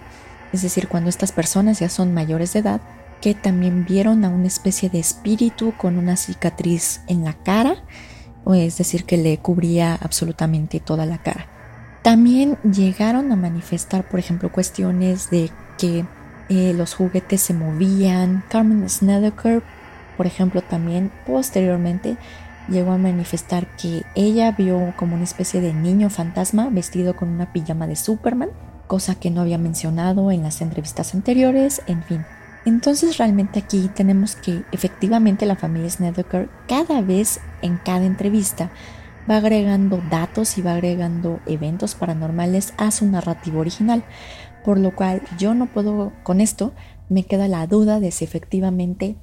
es 0.53 0.61
decir, 0.61 0.87
cuando 0.87 1.09
estas 1.09 1.31
personas 1.31 1.79
ya 1.79 1.89
son 1.89 2.13
mayores 2.13 2.53
de 2.53 2.59
edad, 2.59 2.81
que 3.19 3.33
también 3.33 3.83
vieron 3.83 4.23
a 4.23 4.29
una 4.29 4.45
especie 4.45 4.89
de 4.89 4.99
espíritu 4.99 5.73
con 5.75 5.97
una 5.97 6.15
cicatriz 6.15 7.01
en 7.07 7.23
la 7.23 7.33
cara, 7.33 7.77
es 8.53 8.77
decir, 8.77 9.05
que 9.05 9.17
le 9.17 9.39
cubría 9.39 9.95
absolutamente 9.95 10.79
toda 10.79 11.07
la 11.07 11.17
cara. 11.17 11.47
También 12.03 12.59
llegaron 12.61 13.31
a 13.31 13.35
manifestar, 13.35 14.07
por 14.07 14.19
ejemplo, 14.19 14.51
cuestiones 14.51 15.31
de 15.31 15.49
que 15.79 16.05
eh, 16.49 16.73
los 16.75 16.93
juguetes 16.93 17.41
se 17.41 17.53
movían. 17.53 18.43
Carmen 18.49 18.87
Snedeker, 18.89 19.63
por 20.17 20.27
ejemplo, 20.27 20.61
también 20.61 21.11
posteriormente 21.25 22.17
llegó 22.67 22.91
a 22.91 22.97
manifestar 22.97 23.67
que 23.77 24.03
ella 24.15 24.51
vio 24.51 24.93
como 24.97 25.15
una 25.15 25.23
especie 25.23 25.61
de 25.61 25.73
niño 25.73 26.09
fantasma 26.09 26.69
vestido 26.69 27.15
con 27.15 27.29
una 27.29 27.51
pijama 27.53 27.87
de 27.87 27.95
Superman, 27.95 28.49
cosa 28.87 29.15
que 29.15 29.31
no 29.31 29.41
había 29.41 29.57
mencionado 29.57 30.31
en 30.31 30.43
las 30.43 30.61
entrevistas 30.61 31.13
anteriores, 31.13 31.81
en 31.87 32.03
fin. 32.03 32.25
Entonces 32.65 33.17
realmente 33.17 33.59
aquí 33.59 33.89
tenemos 33.93 34.35
que 34.35 34.63
efectivamente 34.71 35.45
la 35.45 35.55
familia 35.55 35.89
Snedeker 35.89 36.49
cada 36.67 37.01
vez 37.01 37.39
en 37.61 37.77
cada 37.77 38.05
entrevista 38.05 38.71
va 39.29 39.37
agregando 39.37 40.01
datos 40.09 40.57
y 40.57 40.61
va 40.61 40.73
agregando 40.73 41.39
eventos 41.45 41.95
paranormales 41.95 42.73
a 42.77 42.91
su 42.91 43.05
narrativo 43.05 43.59
original 43.59 44.03
por 44.65 44.79
lo 44.79 44.95
cual 44.95 45.21
yo 45.37 45.53
no 45.53 45.67
puedo, 45.67 46.11
con 46.23 46.41
esto 46.41 46.71
me 47.07 47.23
queda 47.23 47.47
la 47.47 47.67
duda 47.67 47.99
de 47.99 48.09
si 48.09 48.25
efectivamente 48.25 49.15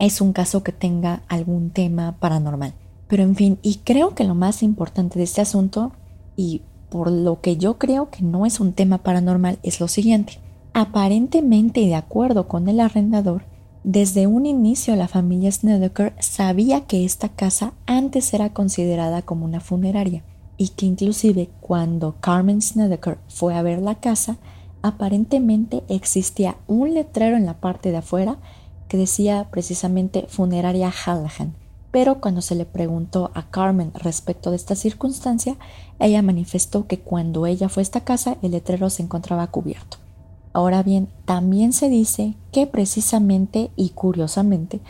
es 0.00 0.20
un 0.20 0.32
caso 0.32 0.64
que 0.64 0.72
tenga 0.72 1.22
algún 1.28 1.70
tema 1.70 2.16
paranormal. 2.18 2.74
Pero 3.06 3.22
en 3.22 3.36
fin, 3.36 3.58
y 3.62 3.76
creo 3.84 4.16
que 4.16 4.24
lo 4.24 4.34
más 4.34 4.64
importante 4.64 5.18
de 5.18 5.24
este 5.24 5.40
asunto, 5.40 5.92
y 6.34 6.62
por 6.90 7.12
lo 7.12 7.40
que 7.40 7.56
yo 7.56 7.78
creo 7.78 8.10
que 8.10 8.22
no 8.22 8.44
es 8.44 8.58
un 8.58 8.72
tema 8.72 8.98
paranormal, 8.98 9.60
es 9.62 9.78
lo 9.78 9.86
siguiente. 9.86 10.40
Aparentemente 10.74 11.80
y 11.80 11.88
de 11.88 11.94
acuerdo 11.94 12.48
con 12.48 12.68
el 12.68 12.80
arrendador, 12.80 13.44
desde 13.84 14.26
un 14.26 14.46
inicio 14.46 14.96
la 14.96 15.06
familia 15.06 15.52
Snedeker 15.52 16.12
sabía 16.18 16.82
que 16.86 17.04
esta 17.04 17.28
casa 17.28 17.72
antes 17.86 18.34
era 18.34 18.52
considerada 18.52 19.22
como 19.22 19.44
una 19.44 19.60
funeraria 19.60 20.24
y 20.56 20.70
que 20.70 20.86
inclusive 20.86 21.50
cuando 21.60 22.16
Carmen 22.20 22.60
Snedeker 22.60 23.18
fue 23.28 23.54
a 23.54 23.62
ver 23.62 23.80
la 23.80 23.96
casa, 23.96 24.38
aparentemente 24.86 25.82
existía 25.88 26.56
un 26.66 26.94
letrero 26.94 27.36
en 27.36 27.46
la 27.46 27.54
parte 27.60 27.90
de 27.90 27.98
afuera 27.98 28.38
que 28.88 28.96
decía 28.96 29.48
precisamente 29.50 30.26
funeraria 30.28 30.90
Hallahan. 30.90 31.54
Pero 31.90 32.20
cuando 32.20 32.42
se 32.42 32.54
le 32.54 32.66
preguntó 32.66 33.30
a 33.34 33.50
Carmen 33.50 33.92
respecto 33.94 34.50
de 34.50 34.56
esta 34.56 34.74
circunstancia, 34.74 35.56
ella 35.98 36.22
manifestó 36.22 36.86
que 36.86 37.00
cuando 37.00 37.46
ella 37.46 37.68
fue 37.68 37.80
a 37.80 37.84
esta 37.84 38.02
casa 38.02 38.36
el 38.42 38.52
letrero 38.52 38.90
se 38.90 39.02
encontraba 39.02 39.46
cubierto. 39.46 39.96
Ahora 40.52 40.82
bien, 40.82 41.08
también 41.24 41.72
se 41.72 41.88
dice 41.88 42.34
que 42.52 42.66
precisamente 42.66 43.70
y 43.76 43.90
curiosamente 43.90 44.80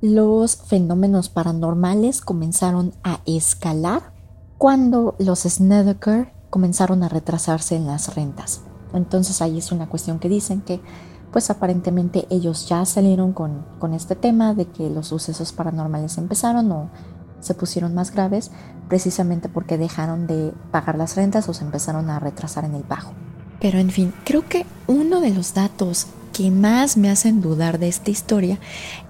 los 0.00 0.56
fenómenos 0.56 1.28
paranormales 1.28 2.22
comenzaron 2.22 2.94
a 3.02 3.20
escalar 3.26 4.12
cuando 4.56 5.16
los 5.18 5.40
Snedeker 5.40 6.32
comenzaron 6.48 7.02
a 7.02 7.08
retrasarse 7.08 7.76
en 7.76 7.86
las 7.86 8.14
rentas. 8.14 8.62
Entonces 8.92 9.40
ahí 9.42 9.58
es 9.58 9.72
una 9.72 9.88
cuestión 9.88 10.18
que 10.18 10.28
dicen 10.28 10.60
que 10.60 10.80
pues 11.32 11.50
aparentemente 11.50 12.26
ellos 12.30 12.68
ya 12.68 12.84
salieron 12.84 13.32
con, 13.32 13.64
con 13.78 13.94
este 13.94 14.16
tema 14.16 14.54
de 14.54 14.66
que 14.66 14.90
los 14.90 15.08
sucesos 15.08 15.52
paranormales 15.52 16.18
empezaron 16.18 16.70
o 16.72 16.90
se 17.40 17.54
pusieron 17.54 17.94
más 17.94 18.12
graves 18.12 18.50
precisamente 18.88 19.48
porque 19.48 19.78
dejaron 19.78 20.26
de 20.26 20.52
pagar 20.70 20.98
las 20.98 21.16
rentas 21.16 21.48
o 21.48 21.54
se 21.54 21.64
empezaron 21.64 22.10
a 22.10 22.18
retrasar 22.18 22.64
en 22.64 22.74
el 22.74 22.82
pago. 22.82 23.12
Pero 23.60 23.78
en 23.78 23.90
fin, 23.90 24.12
creo 24.24 24.46
que 24.48 24.66
uno 24.86 25.20
de 25.20 25.30
los 25.30 25.54
datos 25.54 26.06
que 26.32 26.50
más 26.50 26.96
me 26.96 27.10
hacen 27.10 27.40
dudar 27.40 27.78
de 27.78 27.88
esta 27.88 28.10
historia 28.10 28.58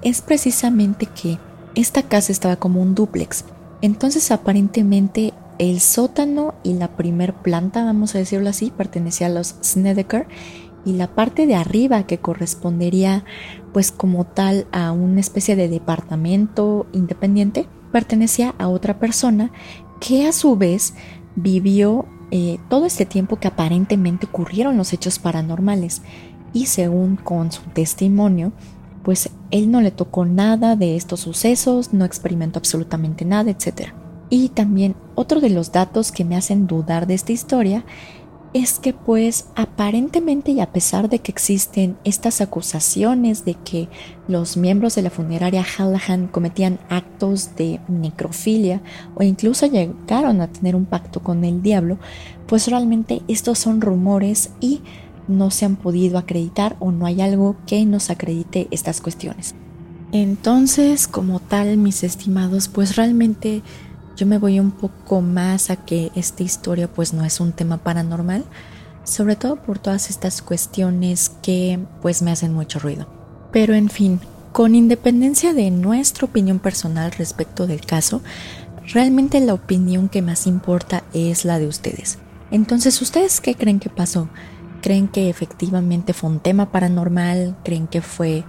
es 0.03 0.21
precisamente 0.21 1.07
que 1.07 1.39
esta 1.75 2.03
casa 2.03 2.33
estaba 2.33 2.57
como 2.57 2.83
un 2.83 2.95
dúplex. 2.95 3.45
Entonces 3.81 4.31
aparentemente 4.31 5.33
el 5.61 5.81
sótano 5.81 6.55
y 6.63 6.73
la 6.73 6.97
primer 6.97 7.35
planta, 7.35 7.85
vamos 7.85 8.15
a 8.15 8.19
decirlo 8.19 8.49
así, 8.49 8.73
pertenecía 8.75 9.27
a 9.27 9.31
los 9.31 9.57
Snedeker 9.63 10.27
y 10.87 10.95
la 10.95 11.15
parte 11.15 11.47
de 11.47 11.55
arriba 11.55 12.05
que 12.05 12.17
correspondería 12.17 13.27
pues 13.75 13.93
como 13.93 14.25
tal 14.25 14.67
a 14.73 14.91
una 14.93 15.21
especie 15.21 15.57
de 15.57 15.69
departamento 15.69 16.87
independiente 16.95 17.69
pertenecía 17.93 18.55
a 18.57 18.69
otra 18.69 18.99
persona 18.99 19.53
que 20.01 20.27
a 20.27 20.33
su 20.33 20.57
vez 20.57 20.95
vivió 21.37 22.07
eh, 22.31 22.57
todo 22.71 22.87
este 22.87 23.05
tiempo 23.05 23.37
que 23.37 23.49
aparentemente 23.49 24.25
ocurrieron 24.25 24.79
los 24.79 24.95
hechos 24.95 25.19
paranormales 25.19 26.01
y 26.55 26.67
según 26.67 27.17
con 27.17 27.53
su 27.53 27.61
testimonio 27.75 28.55
pues 29.03 29.29
él 29.51 29.71
no 29.71 29.83
le 29.83 29.91
tocó 29.91 30.25
nada 30.25 30.75
de 30.75 30.97
estos 30.97 31.21
sucesos, 31.21 31.93
no 31.93 32.07
experimentó 32.07 32.59
absolutamente 32.59 33.27
nada, 33.27 33.51
etc. 33.51 34.00
Y 34.31 34.51
también 34.51 34.95
otro 35.17 35.41
de 35.41 35.51
los 35.51 35.73
datos 35.73 36.13
que 36.13 36.25
me 36.25 36.37
hacen 36.37 36.67
dudar 36.67 37.07
de 37.07 37.15
esta 37.15 37.33
historia 37.33 37.85
es 38.53 38.81
que 38.81 38.93
pues 38.93 39.47
aparentemente 39.55 40.51
y 40.51 40.61
a 40.61 40.73
pesar 40.73 41.09
de 41.09 41.21
que 41.21 41.31
existen 41.31 41.97
estas 42.05 42.41
acusaciones 42.41 43.45
de 43.45 43.55
que 43.55 43.89
los 44.27 44.57
miembros 44.57 44.97
de 44.97 45.03
la 45.03 45.11
funeraria 45.11 45.65
Hallahan 45.65 46.27
cometían 46.27 46.81
actos 46.89 47.55
de 47.55 47.81
necrofilia 47.89 48.83
o 49.15 49.23
incluso 49.23 49.67
llegaron 49.67 50.41
a 50.41 50.49
tener 50.49 50.75
un 50.75 50.85
pacto 50.85 51.21
con 51.21 51.45
el 51.45 51.63
diablo, 51.63 51.99
pues 52.47 52.67
realmente 52.67 53.23
estos 53.29 53.59
son 53.59 53.81
rumores 53.81 54.51
y 54.61 54.81
no 55.29 55.53
se 55.53 55.65
han 55.65 55.77
podido 55.77 56.19
acreditar 56.19 56.77
o 56.81 56.91
no 56.91 57.07
hay 57.07 57.21
algo 57.21 57.57
que 57.67 57.85
nos 57.87 58.11
acredite 58.11 58.67
estas 58.73 59.01
cuestiones. 59.01 59.55
Entonces, 60.13 61.07
como 61.07 61.39
tal, 61.39 61.77
mis 61.77 62.03
estimados, 62.03 62.67
pues 62.67 62.97
realmente 62.97 63.63
yo 64.17 64.27
me 64.27 64.39
voy 64.39 64.61
un 64.61 64.71
poco 64.71 65.21
más 65.21 65.71
a 65.71 65.77
que 65.77 66.11
esta 66.15 66.43
historia 66.43 66.89
pues 66.89 67.13
no 67.13 67.25
es 67.25 67.41
un 67.41 67.53
tema 67.53 67.79
paranormal, 67.79 68.45
sobre 69.05 69.37
todo 69.37 69.57
por 69.57 69.79
todas 69.79 70.11
estas 70.11 70.43
cuestiones 70.43 71.33
que 71.43 71.79
pues 72.03 72.23
me 72.23 72.31
hacen 72.31 72.53
mucho 72.53 72.79
ruido. 72.79 73.07
Pero 73.53 73.75
en 73.75 73.89
fin, 73.89 74.21
con 74.53 74.75
independencia 74.75 75.55
de 75.55 75.71
nuestra 75.71 76.27
opinión 76.27 76.59
personal 76.59 77.13
respecto 77.13 77.67
del 77.67 77.81
caso, 77.83 78.21
realmente 78.93 79.41
la 79.41 79.55
opinión 79.55 80.09
que 80.09 80.23
más 80.23 80.47
importa 80.47 81.05
es 81.15 81.45
la 81.45 81.59
de 81.59 81.67
ustedes. 81.67 82.19
Entonces, 82.51 83.01
¿ustedes 83.01 83.41
qué 83.41 83.55
creen 83.55 83.79
que 83.79 83.91
pasó? 83.91 84.29
¿Creen 84.83 85.09
que 85.09 85.31
efectivamente 85.31 86.13
fue 86.13 86.31
un 86.31 86.41
tema 86.41 86.73
paranormal? 86.73 87.57
¿Creen 87.65 87.87
que 87.87 88.03
fue 88.03 88.45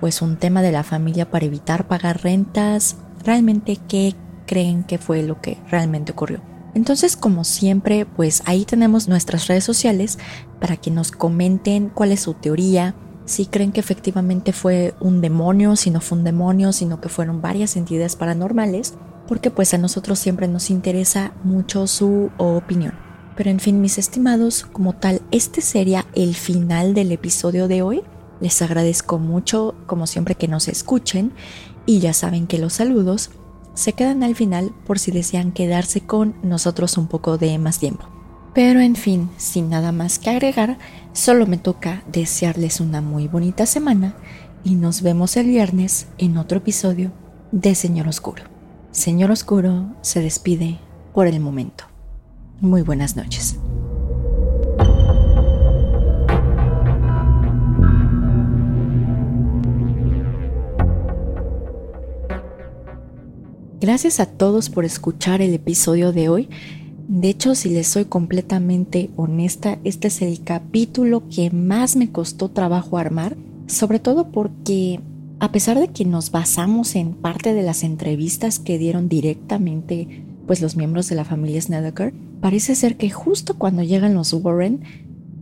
pues 0.00 0.22
un 0.22 0.36
tema 0.36 0.62
de 0.62 0.72
la 0.72 0.84
familia 0.84 1.30
para 1.30 1.44
evitar 1.44 1.86
pagar 1.86 2.22
rentas? 2.22 2.96
¿Realmente 3.24 3.78
qué 3.88 4.14
creen 4.52 4.84
que 4.84 4.98
fue 4.98 5.22
lo 5.22 5.40
que 5.40 5.56
realmente 5.70 6.12
ocurrió. 6.12 6.42
Entonces, 6.74 7.16
como 7.16 7.42
siempre, 7.42 8.04
pues 8.04 8.42
ahí 8.44 8.66
tenemos 8.66 9.08
nuestras 9.08 9.46
redes 9.46 9.64
sociales 9.64 10.18
para 10.60 10.76
que 10.76 10.90
nos 10.90 11.10
comenten 11.10 11.88
cuál 11.88 12.12
es 12.12 12.20
su 12.20 12.34
teoría, 12.34 12.94
si 13.24 13.46
creen 13.46 13.72
que 13.72 13.80
efectivamente 13.80 14.52
fue 14.52 14.94
un 15.00 15.22
demonio, 15.22 15.74
si 15.74 15.88
no 15.88 16.02
fue 16.02 16.18
un 16.18 16.24
demonio, 16.24 16.74
sino 16.74 17.00
que 17.00 17.08
fueron 17.08 17.40
varias 17.40 17.76
entidades 17.78 18.14
paranormales, 18.14 18.92
porque 19.26 19.50
pues 19.50 19.72
a 19.72 19.78
nosotros 19.78 20.18
siempre 20.18 20.48
nos 20.48 20.68
interesa 20.68 21.32
mucho 21.44 21.86
su 21.86 22.30
opinión. 22.36 22.92
Pero 23.34 23.48
en 23.48 23.58
fin, 23.58 23.80
mis 23.80 23.96
estimados, 23.96 24.66
como 24.70 24.92
tal, 24.92 25.22
este 25.30 25.62
sería 25.62 26.04
el 26.14 26.34
final 26.34 26.92
del 26.92 27.10
episodio 27.10 27.68
de 27.68 27.80
hoy. 27.80 28.02
Les 28.38 28.60
agradezco 28.60 29.18
mucho, 29.18 29.76
como 29.86 30.06
siempre, 30.06 30.34
que 30.34 30.46
nos 30.48 30.68
escuchen 30.68 31.32
y 31.86 32.00
ya 32.00 32.12
saben 32.12 32.46
que 32.46 32.58
los 32.58 32.74
saludos 32.74 33.30
se 33.74 33.92
quedan 33.92 34.22
al 34.22 34.34
final 34.34 34.72
por 34.86 34.98
si 34.98 35.10
desean 35.10 35.52
quedarse 35.52 36.00
con 36.00 36.34
nosotros 36.42 36.98
un 36.98 37.06
poco 37.06 37.38
de 37.38 37.58
más 37.58 37.78
tiempo. 37.78 38.06
Pero 38.54 38.80
en 38.80 38.96
fin, 38.96 39.30
sin 39.38 39.70
nada 39.70 39.92
más 39.92 40.18
que 40.18 40.30
agregar, 40.30 40.78
solo 41.12 41.46
me 41.46 41.56
toca 41.56 42.02
desearles 42.12 42.80
una 42.80 43.00
muy 43.00 43.28
bonita 43.28 43.64
semana 43.64 44.14
y 44.62 44.74
nos 44.74 45.02
vemos 45.02 45.36
el 45.36 45.46
viernes 45.46 46.06
en 46.18 46.36
otro 46.36 46.58
episodio 46.58 47.12
de 47.50 47.74
Señor 47.74 48.08
Oscuro. 48.08 48.44
Señor 48.90 49.30
Oscuro 49.30 49.94
se 50.02 50.20
despide 50.20 50.78
por 51.14 51.26
el 51.26 51.40
momento. 51.40 51.84
Muy 52.60 52.82
buenas 52.82 53.16
noches. 53.16 53.58
Gracias 63.82 64.20
a 64.20 64.26
todos 64.26 64.70
por 64.70 64.84
escuchar 64.84 65.42
el 65.42 65.52
episodio 65.54 66.12
de 66.12 66.28
hoy. 66.28 66.48
De 67.08 67.28
hecho, 67.28 67.56
si 67.56 67.68
les 67.68 67.88
soy 67.88 68.04
completamente 68.04 69.10
honesta, 69.16 69.80
este 69.82 70.06
es 70.06 70.22
el 70.22 70.44
capítulo 70.44 71.28
que 71.28 71.50
más 71.50 71.96
me 71.96 72.12
costó 72.12 72.48
trabajo 72.48 72.96
armar, 72.96 73.36
sobre 73.66 73.98
todo 73.98 74.30
porque 74.30 75.00
a 75.40 75.50
pesar 75.50 75.80
de 75.80 75.88
que 75.88 76.04
nos 76.04 76.30
basamos 76.30 76.94
en 76.94 77.14
parte 77.14 77.54
de 77.54 77.64
las 77.64 77.82
entrevistas 77.82 78.60
que 78.60 78.78
dieron 78.78 79.08
directamente 79.08 80.24
pues 80.46 80.62
los 80.62 80.76
miembros 80.76 81.08
de 81.08 81.16
la 81.16 81.24
familia 81.24 81.60
Snedeker, 81.60 82.14
parece 82.40 82.76
ser 82.76 82.96
que 82.96 83.10
justo 83.10 83.58
cuando 83.58 83.82
llegan 83.82 84.14
los 84.14 84.32
Warren, 84.32 84.84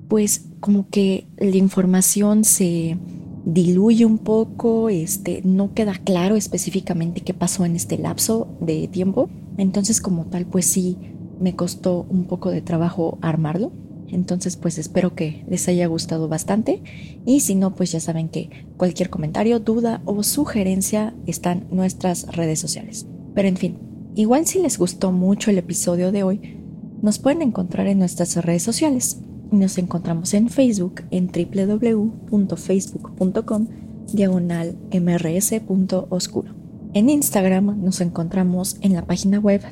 pues 0.09 0.47
como 0.61 0.89
que 0.89 1.27
la 1.37 1.59
información 1.59 2.45
se 2.45 2.97
diluye 3.45 4.05
un 4.05 4.19
poco, 4.19 4.89
este, 4.89 5.41
no 5.45 5.75
queda 5.75 5.95
claro 5.95 6.37
específicamente 6.37 7.23
qué 7.23 7.35
pasó 7.35 7.65
en 7.65 7.77
este 7.77 7.99
lapso 7.99 8.49
de 8.61 8.89
tiempo. 8.89 9.29
Entonces, 9.57 10.01
como 10.01 10.27
tal, 10.27 10.47
pues 10.47 10.67
sí, 10.67 10.97
me 11.41 11.57
costó 11.57 12.07
un 12.09 12.25
poco 12.25 12.51
de 12.51 12.63
trabajo 12.63 13.19
armarlo. 13.23 13.73
Entonces, 14.09 14.57
pues 14.57 14.79
espero 14.79 15.15
que 15.15 15.45
les 15.49 15.69
haya 15.69 15.87
gustado 15.87 16.29
bastante. 16.29 16.83
Y 17.25 17.41
si 17.41 17.55
no, 17.55 17.75
pues 17.75 17.93
ya 17.93 18.01
saben 18.01 18.29
que 18.29 18.51
cualquier 18.77 19.09
comentario, 19.09 19.61
duda 19.61 20.03
o 20.05 20.23
sugerencia 20.23 21.15
están 21.27 21.67
nuestras 21.71 22.27
redes 22.27 22.59
sociales. 22.59 23.07
Pero 23.35 23.49
en 23.49 23.57
fin, 23.57 23.79
igual 24.17 24.47
si 24.47 24.61
les 24.61 24.79
gustó 24.79 25.13
mucho 25.13 25.51
el 25.51 25.59
episodio 25.59 26.13
de 26.13 26.25
hoy, 26.25 26.59
nos 27.03 27.19
pueden 27.19 27.43
encontrar 27.43 27.87
en 27.87 27.99
nuestras 27.99 28.37
redes 28.37 28.63
sociales. 28.63 29.21
Nos 29.51 29.79
encontramos 29.79 30.35
en 30.35 30.49
Facebook 30.49 31.03
en 31.11 31.29
www.facebook.com 31.29 33.67
diagonal 34.13 34.77
mrs.oscuro. 34.93 36.55
En 36.93 37.09
Instagram 37.11 37.81
nos 37.83 38.01
encontramos 38.01 38.77
en 38.81 38.95
la 38.95 39.07
página 39.07 39.39
web 39.39 39.63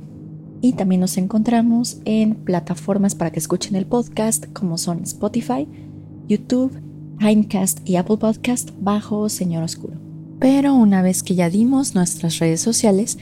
Y 0.61 0.75
también 0.75 1.01
nos 1.01 1.19
encontramos 1.19 2.01
en 2.05 2.37
plataformas 2.37 3.17
para 3.17 3.33
que 3.33 3.41
escuchen 3.41 3.75
el 3.75 3.87
podcast 3.87 4.45
como 4.53 4.79
son 4.79 5.03
Spotify, 5.03 5.67
YouTube, 6.29 6.71
Pinecast 7.19 7.89
y 7.89 7.97
Apple 7.97 8.17
Podcast 8.17 8.71
bajo 8.81 9.29
Señor 9.29 9.63
Oscuro. 9.63 9.95
Pero 10.39 10.75
una 10.75 11.03
vez 11.03 11.23
que 11.23 11.35
ya 11.35 11.51
dimos 11.51 11.95
nuestras 11.95 12.39
redes 12.39 12.61
sociales, 12.61 13.19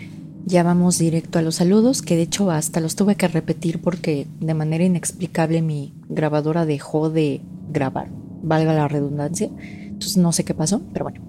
ya 0.46 0.62
vamos 0.62 0.98
directo 0.98 1.38
a 1.38 1.42
los 1.42 1.56
saludos, 1.56 2.02
que 2.02 2.16
de 2.16 2.22
hecho 2.22 2.50
hasta 2.50 2.80
los 2.80 2.96
tuve 2.96 3.16
que 3.16 3.28
repetir 3.28 3.80
porque 3.80 4.26
de 4.40 4.54
manera 4.54 4.84
inexplicable 4.84 5.62
mi 5.62 5.92
grabadora 6.08 6.64
dejó 6.64 7.10
de 7.10 7.40
grabar, 7.70 8.08
valga 8.42 8.72
la 8.72 8.88
redundancia. 8.88 9.50
Entonces 9.60 10.16
no 10.16 10.32
sé 10.32 10.44
qué 10.44 10.54
pasó, 10.54 10.80
pero 10.92 11.04
bueno. 11.04 11.20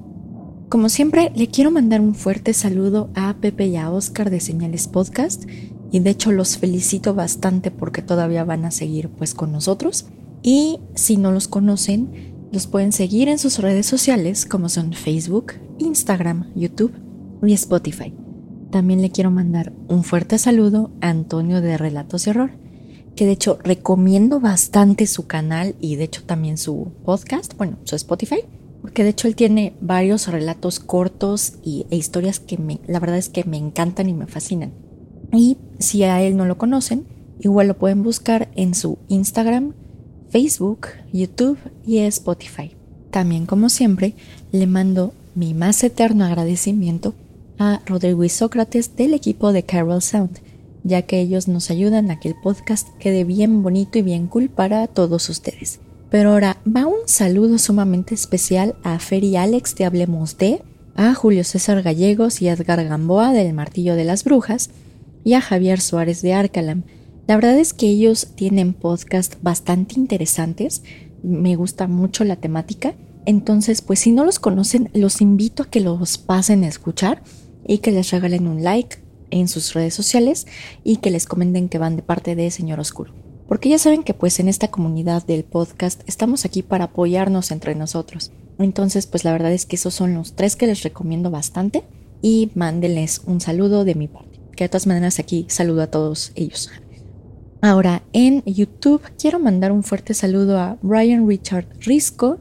Como 0.69 0.88
siempre, 0.88 1.34
le 1.36 1.47
quiero 1.47 1.69
mandar 1.69 2.00
un 2.00 2.15
fuerte 2.15 2.54
saludo 2.54 3.10
a 3.13 3.34
Pepe 3.34 3.67
y 3.67 3.76
a 3.76 3.91
Oscar 3.91 4.30
de 4.30 4.39
Señales 4.39 4.88
Podcast 4.88 5.43
y 5.91 6.00
de 6.00 6.12
hecho 6.12 6.32
los 6.32 6.58
felicito 6.58 7.13
bastante 7.13 7.69
porque 7.69 8.02
todavía 8.02 8.46
van 8.46 8.63
a 8.63 8.71
seguir 8.71 9.10
pues 9.10 9.33
con 9.33 9.52
nosotros. 9.52 10.06
Y 10.42 10.79
si 10.96 11.17
no 11.17 11.33
los 11.33 11.50
conocen, 11.50 12.31
los 12.52 12.67
pueden 12.67 12.91
seguir 12.91 13.29
en 13.29 13.39
sus 13.39 13.60
redes 13.60 13.85
sociales 13.85 14.45
como 14.45 14.69
son 14.69 14.93
Facebook, 14.93 15.54
Instagram, 15.77 16.52
YouTube 16.56 16.93
y 17.45 17.54
Spotify. 17.54 18.13
También 18.69 19.02
le 19.02 19.10
quiero 19.12 19.31
mandar 19.31 19.73
un 19.87 20.04
fuerte 20.04 20.37
saludo 20.37 20.91
a 21.02 21.10
Antonio 21.10 21.62
de 21.62 21.77
Relatos 21.77 22.25
de 22.25 22.31
Horror, 22.31 22.52
que 23.15 23.25
de 23.25 23.33
hecho 23.33 23.60
recomiendo 23.63 24.39
bastante 24.39 25.08
su 25.08 25.27
canal 25.27 25.75
y 25.79 25.95
de 25.95 26.06
hecho 26.06 26.23
también 26.23 26.58
su 26.58 26.91
podcast, 27.04 27.58
bueno, 27.58 27.77
su 27.83 27.95
Spotify, 27.95 28.43
porque 28.81 29.04
de 29.04 29.10
hecho 29.10 29.27
él 29.27 29.35
tiene 29.35 29.75
varios 29.81 30.27
relatos 30.27 30.79
cortos 30.79 31.54
y, 31.63 31.85
e 31.89 31.95
historias 31.95 32.39
que 32.39 32.58
me, 32.58 32.79
la 32.87 32.99
verdad 32.99 33.17
es 33.17 33.29
que 33.29 33.43
me 33.43 33.58
encantan 33.58 34.10
y 34.10 34.13
me 34.13 34.27
fascinan. 34.27 34.73
Y 35.33 35.58
si 35.79 36.04
a 36.04 36.21
él 36.21 36.35
no 36.35 36.45
lo 36.45 36.58
conocen, 36.58 37.06
Igual 37.43 37.67
lo 37.67 37.77
pueden 37.77 38.04
buscar 38.04 38.49
en 38.56 38.75
su 38.75 38.99
Instagram, 39.08 39.73
Facebook, 40.32 40.88
YouTube 41.12 41.60
y 41.86 41.98
Spotify. 42.00 42.71
También, 43.12 43.46
como 43.46 43.69
siempre, 43.69 44.15
le 44.54 44.65
mando 44.65 45.13
mi 45.36 45.54
más 45.54 45.84
eterno 45.84 46.23
agradecimiento 46.25 47.13
a 47.60 47.82
Rodrigo 47.86 48.23
y 48.23 48.29
Sócrates 48.29 48.96
del 48.96 49.13
equipo 49.13 49.52
de 49.52 49.63
Carol 49.63 50.02
Sound, 50.02 50.40
ya 50.84 51.02
que 51.02 51.19
ellos 51.19 51.50
nos 51.50 51.69
ayudan 51.69 52.10
a 52.10 52.19
que 52.19 52.29
el 52.29 52.36
podcast 52.42 52.88
quede 52.98 53.25
bien 53.25 53.62
bonito 53.62 54.00
y 54.00 54.04
bien 54.04 54.27
cool 54.27 54.50
para 54.50 54.88
todos 54.88 55.29
ustedes. 55.29 55.79
Pero 56.10 56.32
ahora 56.32 56.58
va 56.65 56.88
un 56.88 57.08
saludo 57.08 57.58
sumamente 57.58 58.15
especial 58.15 58.75
a 58.84 58.98
Fer 59.00 59.25
y 59.25 59.36
Alex 59.36 59.75
de 59.75 59.86
Hablemos 59.86 60.38
de, 60.38 60.62
a 60.96 61.13
Julio 61.13 61.44
César 61.44 61.82
Gallegos 61.84 62.42
y 62.42 62.48
Edgar 62.48 62.84
Gamboa 62.86 63.34
del 63.34 63.54
Martillo 63.54 63.96
de 63.96 64.06
las 64.06 64.23
Brujas, 64.23 64.69
y 65.23 65.34
a 65.34 65.42
Javier 65.42 65.82
Suárez 65.82 66.21
de 66.21 66.34
Arcalam. 66.34 66.84
La 67.32 67.38
verdad 67.38 67.58
es 67.58 67.71
que 67.71 67.88
ellos 67.88 68.27
tienen 68.36 68.73
podcasts 68.73 69.38
bastante 69.42 69.98
interesantes, 69.98 70.84
me 71.23 71.56
gusta 71.56 71.88
mucho 71.88 72.25
la 72.25 72.36
temática, 72.36 72.94
entonces 73.25 73.82
pues 73.82 74.00
si 74.00 74.12
no 74.12 74.25
los 74.25 74.38
conocen 74.38 74.90
los 74.94 75.21
invito 75.21 75.63
a 75.63 75.69
que 75.69 75.79
los 75.79 76.17
pasen 76.17 76.65
a 76.65 76.67
escuchar 76.67 77.23
y 77.65 77.77
que 77.77 77.92
les 77.92 78.12
regalen 78.12 78.50
un 78.50 78.63
like 78.63 78.98
en 79.29 79.48
sus 79.48 79.73
redes 79.73 79.94
sociales 79.94 80.46
y 80.84 80.98
que 80.98 81.10
les 81.10 81.25
comenten 81.25 81.69
que 81.69 81.77
van 81.77 81.96
de 81.96 82.02
parte 82.02 82.36
de 82.36 82.52
Señor 82.52 82.82
Oscuro. 82.82 83.13
Porque 83.48 83.69
ya 83.69 83.79
saben 83.79 84.04
que 84.04 84.13
pues 84.13 84.42
en 84.42 84.50
esta 84.50 84.67
comunidad 84.67 85.25
del 85.25 85.46
podcast 85.46 86.02
estamos 86.08 86.44
aquí 86.44 86.63
para 86.63 86.84
apoyarnos 86.84 87.52
entre 87.52 87.75
nosotros. 87.75 88.34
Entonces 88.60 89.08
pues 89.08 89.23
la 89.23 89.32
verdad 89.32 89.54
es 89.54 89.65
que 89.65 89.77
esos 89.77 89.94
son 89.94 90.15
los 90.15 90.34
tres 90.34 90.58
que 90.58 90.67
les 90.67 90.84
recomiendo 90.84 91.32
bastante 91.32 91.86
y 92.21 92.52
mándenles 92.56 93.21
un 93.25 93.40
saludo 93.40 93.86
de 93.86 93.96
mi 93.96 94.10
parte. 94.10 94.42
Que 94.54 94.65
de 94.65 94.69
todas 94.69 94.86
maneras 94.86 95.17
aquí 95.17 95.46
saludo 95.48 95.82
a 95.84 95.88
todos 95.88 96.34
ellos. 96.36 96.69
Ahora 97.63 98.01
en 98.12 98.43
YouTube 98.45 99.03
quiero 99.19 99.37
mandar 99.39 99.71
un 99.71 99.83
fuerte 99.83 100.15
saludo 100.15 100.57
a 100.57 100.79
Brian 100.81 101.27
Richard 101.27 101.67
Risco, 101.79 102.39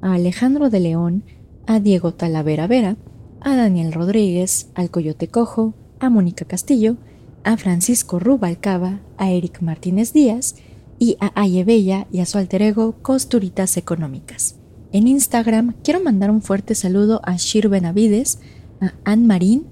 a 0.00 0.14
Alejandro 0.14 0.70
de 0.70 0.78
León, 0.78 1.24
a 1.66 1.80
Diego 1.80 2.14
Talavera 2.14 2.68
Vera, 2.68 2.96
a 3.40 3.56
Daniel 3.56 3.92
Rodríguez, 3.92 4.70
al 4.76 4.90
Coyote 4.90 5.26
Cojo, 5.26 5.74
a 5.98 6.08
Mónica 6.08 6.44
Castillo, 6.44 6.98
a 7.42 7.56
Francisco 7.56 8.20
Rubalcaba, 8.20 9.00
a 9.18 9.32
Eric 9.32 9.60
Martínez 9.60 10.12
Díaz 10.12 10.54
y 11.00 11.16
a 11.18 11.32
Aye 11.34 11.64
Bella 11.64 12.06
y 12.12 12.20
a 12.20 12.26
su 12.26 12.38
alter 12.38 12.62
ego 12.62 12.94
Costuritas 13.02 13.76
Económicas. 13.76 14.54
En 14.92 15.08
Instagram 15.08 15.74
quiero 15.82 16.00
mandar 16.00 16.30
un 16.30 16.42
fuerte 16.42 16.76
saludo 16.76 17.20
a 17.24 17.34
Shir 17.36 17.68
Benavides, 17.68 18.38
a 18.80 18.92
Anne 19.02 19.26
Marín, 19.26 19.66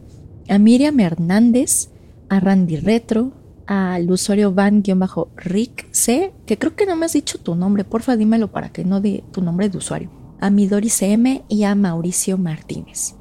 a 0.49 0.59
Miriam 0.59 0.99
Hernández, 0.99 1.90
a 2.28 2.40
Randy 2.40 2.78
Retro, 2.78 3.38
al 3.69 4.11
usuario 4.11 4.55
van-rick 4.55 5.89
C, 5.93 6.33
que 6.47 6.57
creo 6.57 6.75
que 6.75 6.87
no 6.87 6.97
me 6.97 7.05
has 7.05 7.12
dicho 7.12 7.39
tu 7.39 7.55
nombre, 7.55 7.85
porfa 7.85 8.16
dímelo 8.16 8.51
para 8.51 8.71
que 8.71 8.83
no 8.83 9.03
dé 9.03 9.23
tu 9.31 9.43
nombre 9.43 9.69
de 9.69 9.77
usuario, 9.77 10.11
a 10.41 10.49
Midori 10.49 10.89
CM 10.89 11.45
y 11.49 11.64
a 11.64 11.75
Mauricio 11.75 12.39
Martínez. 12.39 13.14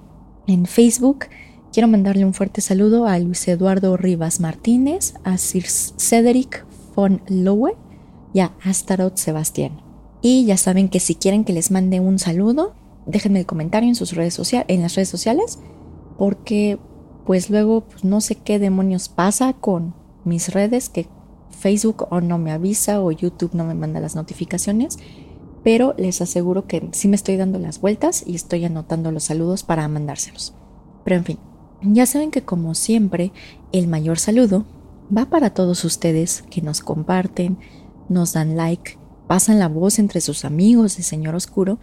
En 0.47 0.65
Facebook 0.65 1.25
quiero 1.73 1.89
mandarle 1.89 2.23
un 2.23 2.33
fuerte 2.33 2.61
saludo 2.61 3.07
a 3.07 3.19
Luis 3.19 3.45
Eduardo 3.49 3.97
Rivas 3.97 4.39
Martínez, 4.39 5.15
a 5.25 5.37
Sir 5.37 5.65
Cedric 5.67 6.65
von 6.95 7.21
Lowe 7.27 7.75
y 8.33 8.39
a 8.39 8.53
Astaroth 8.63 9.17
Sebastián. 9.17 9.81
Y 10.21 10.45
ya 10.45 10.55
saben 10.55 10.87
que 10.87 11.01
si 11.01 11.15
quieren 11.15 11.43
que 11.43 11.51
les 11.51 11.71
mande 11.71 11.99
un 11.99 12.19
saludo, 12.19 12.73
déjenme 13.05 13.39
el 13.39 13.45
comentario 13.45 13.89
en 13.89 13.95
sus 13.95 14.13
redes 14.13 14.33
sociales, 14.33 14.65
en 14.69 14.81
las 14.81 14.95
redes 14.95 15.09
sociales, 15.09 15.59
porque 16.17 16.79
pues 17.25 17.49
luego 17.49 17.81
pues, 17.81 18.05
no 18.05 18.21
sé 18.21 18.35
qué 18.35 18.59
demonios 18.59 19.09
pasa 19.09 19.51
con 19.51 20.06
mis 20.27 20.49
redes 20.53 20.89
que 20.89 21.07
Facebook 21.49 22.07
o 22.11 22.21
no 22.21 22.37
me 22.37 22.51
avisa 22.51 23.01
o 23.01 23.11
YouTube 23.11 23.53
no 23.53 23.63
me 23.63 23.73
manda 23.73 23.99
las 23.99 24.15
notificaciones 24.15 24.99
pero 25.67 25.93
les 25.97 26.21
aseguro 26.21 26.65
que 26.65 26.87
sí 26.93 27.09
me 27.09 27.17
estoy 27.17 27.35
dando 27.35 27.59
las 27.59 27.81
vueltas 27.81 28.23
y 28.25 28.35
estoy 28.35 28.63
anotando 28.63 29.11
los 29.11 29.25
saludos 29.25 29.63
para 29.63 29.85
mandárselos. 29.89 30.53
Pero 31.03 31.17
en 31.17 31.25
fin, 31.25 31.39
ya 31.81 32.05
saben 32.05 32.31
que 32.31 32.43
como 32.43 32.73
siempre, 32.73 33.33
el 33.73 33.89
mayor 33.89 34.17
saludo 34.17 34.63
va 35.15 35.25
para 35.25 35.49
todos 35.49 35.83
ustedes 35.83 36.43
que 36.49 36.61
nos 36.61 36.79
comparten, 36.79 37.57
nos 38.07 38.31
dan 38.31 38.55
like, 38.55 38.97
pasan 39.27 39.59
la 39.59 39.67
voz 39.67 39.99
entre 39.99 40.21
sus 40.21 40.45
amigos 40.45 40.95
de 40.95 41.03
Señor 41.03 41.35
Oscuro, 41.35 41.79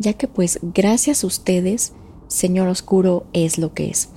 ya 0.00 0.14
que 0.14 0.26
pues 0.26 0.58
gracias 0.62 1.22
a 1.22 1.28
ustedes, 1.28 1.92
Señor 2.26 2.66
Oscuro 2.66 3.26
es 3.32 3.58
lo 3.58 3.74
que 3.74 3.90
es. 3.90 4.08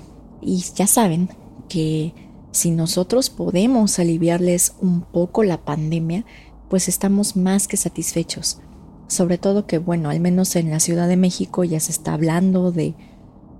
Y 0.41 0.63
ya 0.75 0.87
saben 0.87 1.29
que 1.69 2.15
si 2.53 2.71
nosotros 2.71 3.29
podemos 3.29 3.99
aliviarles 3.99 4.75
un 4.79 5.01
poco 5.01 5.43
la 5.43 5.65
pandemia, 5.65 6.23
pues 6.69 6.87
estamos 6.87 7.35
más 7.35 7.67
que 7.67 7.75
satisfechos 7.75 8.61
sobre 9.13 9.37
todo 9.37 9.65
que, 9.65 9.77
bueno, 9.77 10.09
al 10.09 10.19
menos 10.19 10.55
en 10.55 10.69
la 10.71 10.79
Ciudad 10.79 11.07
de 11.07 11.17
México 11.17 11.63
ya 11.63 11.79
se 11.79 11.91
está 11.91 12.13
hablando 12.13 12.71
de 12.71 12.95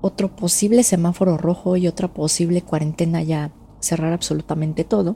otro 0.02 0.36
posible 0.36 0.84
semáforo 0.84 1.38
rojo 1.38 1.78
y 1.78 1.88
otra 1.88 2.14
posible 2.14 2.62
cuarentena 2.62 3.24
ya 3.24 3.52
cerrar 3.80 4.14
absolutamente 4.14 4.84
todo, 4.84 5.16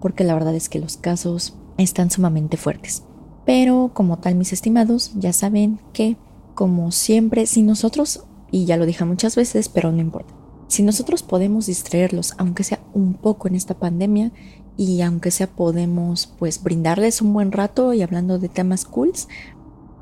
porque 0.00 0.24
la 0.24 0.34
verdad 0.34 0.54
es 0.54 0.68
que 0.68 0.80
los 0.80 0.96
casos 0.96 1.56
están 1.76 2.10
sumamente 2.10 2.56
fuertes. 2.56 3.04
Pero 3.44 3.90
como 3.94 4.18
tal, 4.18 4.34
mis 4.34 4.52
estimados, 4.52 5.12
ya 5.16 5.32
saben 5.32 5.80
que, 5.92 6.16
como 6.54 6.90
siempre, 6.90 7.46
si 7.46 7.62
nosotros, 7.62 8.24
y 8.50 8.64
ya 8.64 8.76
lo 8.76 8.86
dije 8.86 9.04
muchas 9.04 9.36
veces, 9.36 9.68
pero 9.68 9.92
no 9.92 10.00
importa, 10.00 10.34
si 10.68 10.82
nosotros 10.82 11.22
podemos 11.22 11.66
distraerlos, 11.66 12.34
aunque 12.38 12.64
sea 12.64 12.80
un 12.92 13.14
poco 13.14 13.48
en 13.48 13.54
esta 13.54 13.74
pandemia, 13.74 14.32
y 14.76 15.02
aunque 15.02 15.30
sea 15.30 15.46
podemos 15.46 16.32
pues 16.38 16.62
brindarles 16.62 17.22
un 17.22 17.32
buen 17.32 17.52
rato 17.52 17.92
y 17.94 18.02
hablando 18.02 18.38
de 18.38 18.48
temas 18.48 18.84
cools, 18.84 19.28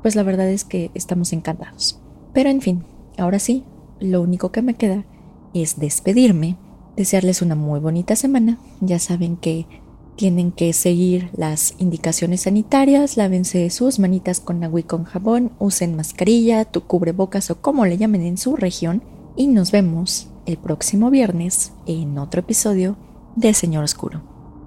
pues 0.01 0.15
la 0.15 0.23
verdad 0.23 0.49
es 0.49 0.63
que 0.63 0.91
estamos 0.93 1.33
encantados. 1.33 1.99
Pero 2.33 2.49
en 2.49 2.61
fin, 2.61 2.83
ahora 3.17 3.39
sí, 3.39 3.63
lo 3.99 4.21
único 4.21 4.51
que 4.51 4.61
me 4.61 4.73
queda 4.73 5.05
es 5.53 5.79
despedirme, 5.79 6.57
desearles 6.97 7.41
una 7.41 7.55
muy 7.55 7.79
bonita 7.79 8.15
semana. 8.15 8.57
Ya 8.81 8.99
saben 8.99 9.37
que 9.37 9.67
tienen 10.15 10.51
que 10.51 10.73
seguir 10.73 11.29
las 11.35 11.75
indicaciones 11.77 12.41
sanitarias, 12.41 13.17
lávense 13.17 13.69
sus 13.69 13.99
manitas 13.99 14.39
con 14.39 14.63
agua 14.63 14.79
y 14.79 14.83
con 14.83 15.03
jabón, 15.03 15.51
usen 15.59 15.95
mascarilla, 15.95 16.65
tu 16.65 16.81
cubrebocas 16.81 17.49
o 17.51 17.61
como 17.61 17.85
le 17.85 17.97
llamen 17.97 18.23
en 18.23 18.37
su 18.37 18.55
región 18.55 19.03
y 19.35 19.47
nos 19.47 19.71
vemos 19.71 20.29
el 20.45 20.57
próximo 20.57 21.09
viernes 21.09 21.73
en 21.85 22.17
otro 22.17 22.41
episodio 22.41 22.97
de 23.35 23.53
Señor 23.53 23.83
Oscuro. 23.83 24.21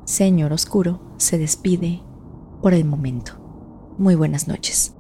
Señor 0.04 0.52
Oscuro 0.52 1.00
se 1.18 1.38
despide 1.38 2.00
por 2.62 2.74
el 2.74 2.84
momento. 2.84 3.32
Muy 3.98 4.14
buenas 4.14 4.48
noches. 4.48 4.95